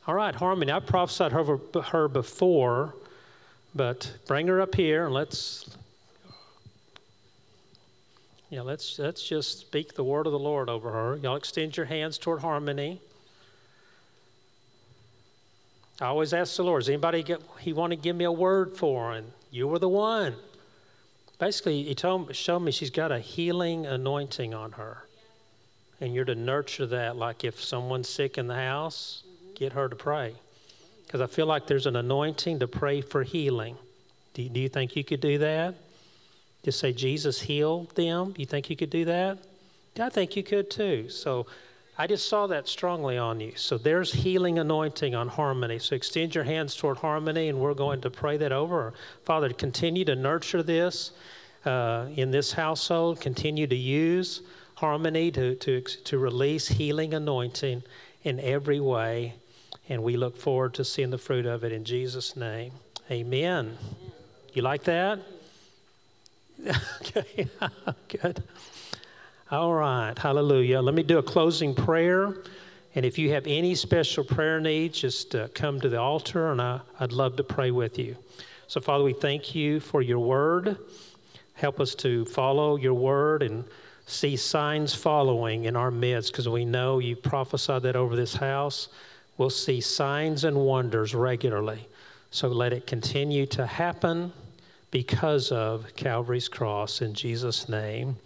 All 0.06 0.14
right, 0.14 0.34
Harmony, 0.34 0.70
I 0.70 0.80
prophesied 0.80 1.32
over 1.32 1.58
her 1.82 2.08
before, 2.08 2.94
but 3.74 4.12
bring 4.26 4.46
her 4.48 4.60
up 4.60 4.74
here 4.74 5.06
and 5.06 5.14
let's 5.14 5.74
yeah, 8.50 8.60
let's 8.60 8.98
let's 8.98 9.26
just 9.26 9.60
speak 9.60 9.94
the 9.94 10.04
word 10.04 10.26
of 10.26 10.32
the 10.32 10.38
Lord 10.38 10.68
over 10.68 10.92
her. 10.92 11.16
Y'all 11.16 11.36
extend 11.36 11.76
your 11.76 11.86
hands 11.86 12.18
toward 12.18 12.40
Harmony. 12.40 13.00
I 16.00 16.06
always 16.06 16.32
ask 16.32 16.56
the 16.56 16.64
Lord, 16.64 16.82
does 16.82 16.88
anybody 16.88 17.22
get, 17.22 17.40
he 17.60 17.72
want 17.72 17.92
to 17.92 17.96
give 17.96 18.16
me 18.16 18.24
a 18.24 18.32
word 18.32 18.76
for? 18.76 19.12
And 19.12 19.30
you 19.50 19.68
were 19.68 19.78
the 19.78 19.88
one. 19.88 20.34
Basically, 21.38 21.84
he 21.84 21.94
told, 21.94 22.34
showed 22.34 22.60
me 22.60 22.72
she's 22.72 22.90
got 22.90 23.12
a 23.12 23.18
healing 23.18 23.86
anointing 23.86 24.54
on 24.54 24.72
her. 24.72 25.06
And 26.00 26.12
you're 26.12 26.24
to 26.24 26.34
nurture 26.34 26.86
that, 26.86 27.16
like 27.16 27.44
if 27.44 27.62
someone's 27.62 28.08
sick 28.08 28.38
in 28.38 28.48
the 28.48 28.54
house, 28.54 29.22
get 29.54 29.72
her 29.72 29.88
to 29.88 29.94
pray. 29.94 30.34
Because 31.06 31.20
I 31.20 31.26
feel 31.26 31.46
like 31.46 31.66
there's 31.66 31.86
an 31.86 31.96
anointing 31.96 32.58
to 32.58 32.66
pray 32.66 33.00
for 33.00 33.22
healing. 33.22 33.76
Do, 34.34 34.48
do 34.48 34.60
you 34.60 34.68
think 34.68 34.96
you 34.96 35.04
could 35.04 35.20
do 35.20 35.38
that? 35.38 35.76
Just 36.64 36.80
say, 36.80 36.92
Jesus 36.92 37.40
healed 37.40 37.94
them. 37.94 38.34
You 38.36 38.46
think 38.46 38.68
you 38.68 38.76
could 38.76 38.90
do 38.90 39.04
that? 39.04 39.38
I 40.00 40.08
think 40.08 40.34
you 40.34 40.42
could 40.42 40.70
too. 40.70 41.08
So 41.08 41.46
I 41.96 42.08
just 42.08 42.28
saw 42.28 42.48
that 42.48 42.66
strongly 42.66 43.16
on 43.16 43.38
you. 43.38 43.52
So 43.54 43.78
there's 43.78 44.12
healing 44.12 44.58
anointing 44.58 45.14
on 45.14 45.28
harmony. 45.28 45.78
So 45.78 45.94
extend 45.94 46.34
your 46.34 46.42
hands 46.42 46.74
toward 46.74 46.98
harmony, 46.98 47.48
and 47.48 47.60
we're 47.60 47.74
going 47.74 48.00
to 48.00 48.10
pray 48.10 48.36
that 48.38 48.50
over. 48.50 48.94
Father, 49.22 49.50
continue 49.50 50.04
to 50.06 50.16
nurture 50.16 50.62
this 50.62 51.12
uh, 51.64 52.06
in 52.16 52.32
this 52.32 52.52
household. 52.52 53.20
Continue 53.20 53.68
to 53.68 53.76
use 53.76 54.42
harmony 54.74 55.30
to, 55.30 55.54
to, 55.54 55.80
to 55.80 56.18
release 56.18 56.66
healing 56.66 57.14
anointing 57.14 57.84
in 58.24 58.40
every 58.40 58.80
way. 58.80 59.34
And 59.88 60.02
we 60.02 60.16
look 60.16 60.36
forward 60.36 60.74
to 60.74 60.84
seeing 60.84 61.10
the 61.10 61.18
fruit 61.18 61.46
of 61.46 61.62
it 61.62 61.70
in 61.70 61.84
Jesus' 61.84 62.36
name. 62.36 62.72
Amen. 63.08 63.78
You 64.52 64.62
like 64.62 64.82
that? 64.84 65.20
okay, 67.02 67.48
good. 68.08 68.42
All 69.50 69.74
right, 69.74 70.18
hallelujah. 70.18 70.80
Let 70.80 70.94
me 70.94 71.02
do 71.02 71.18
a 71.18 71.22
closing 71.22 71.74
prayer. 71.74 72.34
And 72.94 73.04
if 73.04 73.18
you 73.18 73.30
have 73.32 73.46
any 73.46 73.74
special 73.74 74.24
prayer 74.24 74.58
needs, 74.58 74.98
just 74.98 75.34
uh, 75.34 75.48
come 75.54 75.78
to 75.82 75.90
the 75.90 76.00
altar 76.00 76.50
and 76.50 76.62
I, 76.62 76.80
I'd 76.98 77.12
love 77.12 77.36
to 77.36 77.44
pray 77.44 77.70
with 77.70 77.98
you. 77.98 78.16
So, 78.68 78.80
Father, 78.80 79.04
we 79.04 79.12
thank 79.12 79.54
you 79.54 79.80
for 79.80 80.00
your 80.00 80.18
word. 80.18 80.78
Help 81.52 81.78
us 81.78 81.94
to 81.96 82.24
follow 82.24 82.76
your 82.76 82.94
word 82.94 83.42
and 83.42 83.64
see 84.06 84.34
signs 84.34 84.94
following 84.94 85.66
in 85.66 85.76
our 85.76 85.90
midst 85.90 86.32
because 86.32 86.48
we 86.48 86.64
know 86.64 86.98
you 86.98 87.14
prophesied 87.14 87.82
that 87.82 87.96
over 87.96 88.16
this 88.16 88.34
house. 88.34 88.88
We'll 89.36 89.50
see 89.50 89.82
signs 89.82 90.44
and 90.44 90.56
wonders 90.56 91.14
regularly. 91.14 91.86
So 92.30 92.48
let 92.48 92.72
it 92.72 92.86
continue 92.86 93.44
to 93.48 93.66
happen 93.66 94.32
because 94.90 95.52
of 95.52 95.94
Calvary's 95.96 96.48
cross 96.48 97.02
in 97.02 97.12
Jesus' 97.12 97.68
name. 97.68 98.16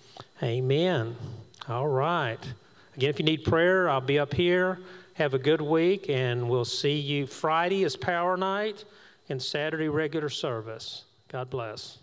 Amen. 0.42 1.16
All 1.68 1.88
right. 1.88 2.38
Again, 2.96 3.10
if 3.10 3.18
you 3.18 3.24
need 3.24 3.44
prayer, 3.44 3.88
I'll 3.88 4.00
be 4.00 4.18
up 4.18 4.34
here. 4.34 4.78
Have 5.14 5.34
a 5.34 5.38
good 5.38 5.60
week, 5.60 6.08
and 6.08 6.48
we'll 6.48 6.64
see 6.64 6.98
you 6.98 7.26
Friday 7.26 7.84
is 7.84 7.96
Power 7.96 8.36
Night 8.36 8.84
and 9.28 9.42
Saturday 9.42 9.88
regular 9.88 10.28
service. 10.28 11.04
God 11.28 11.50
bless. 11.50 11.98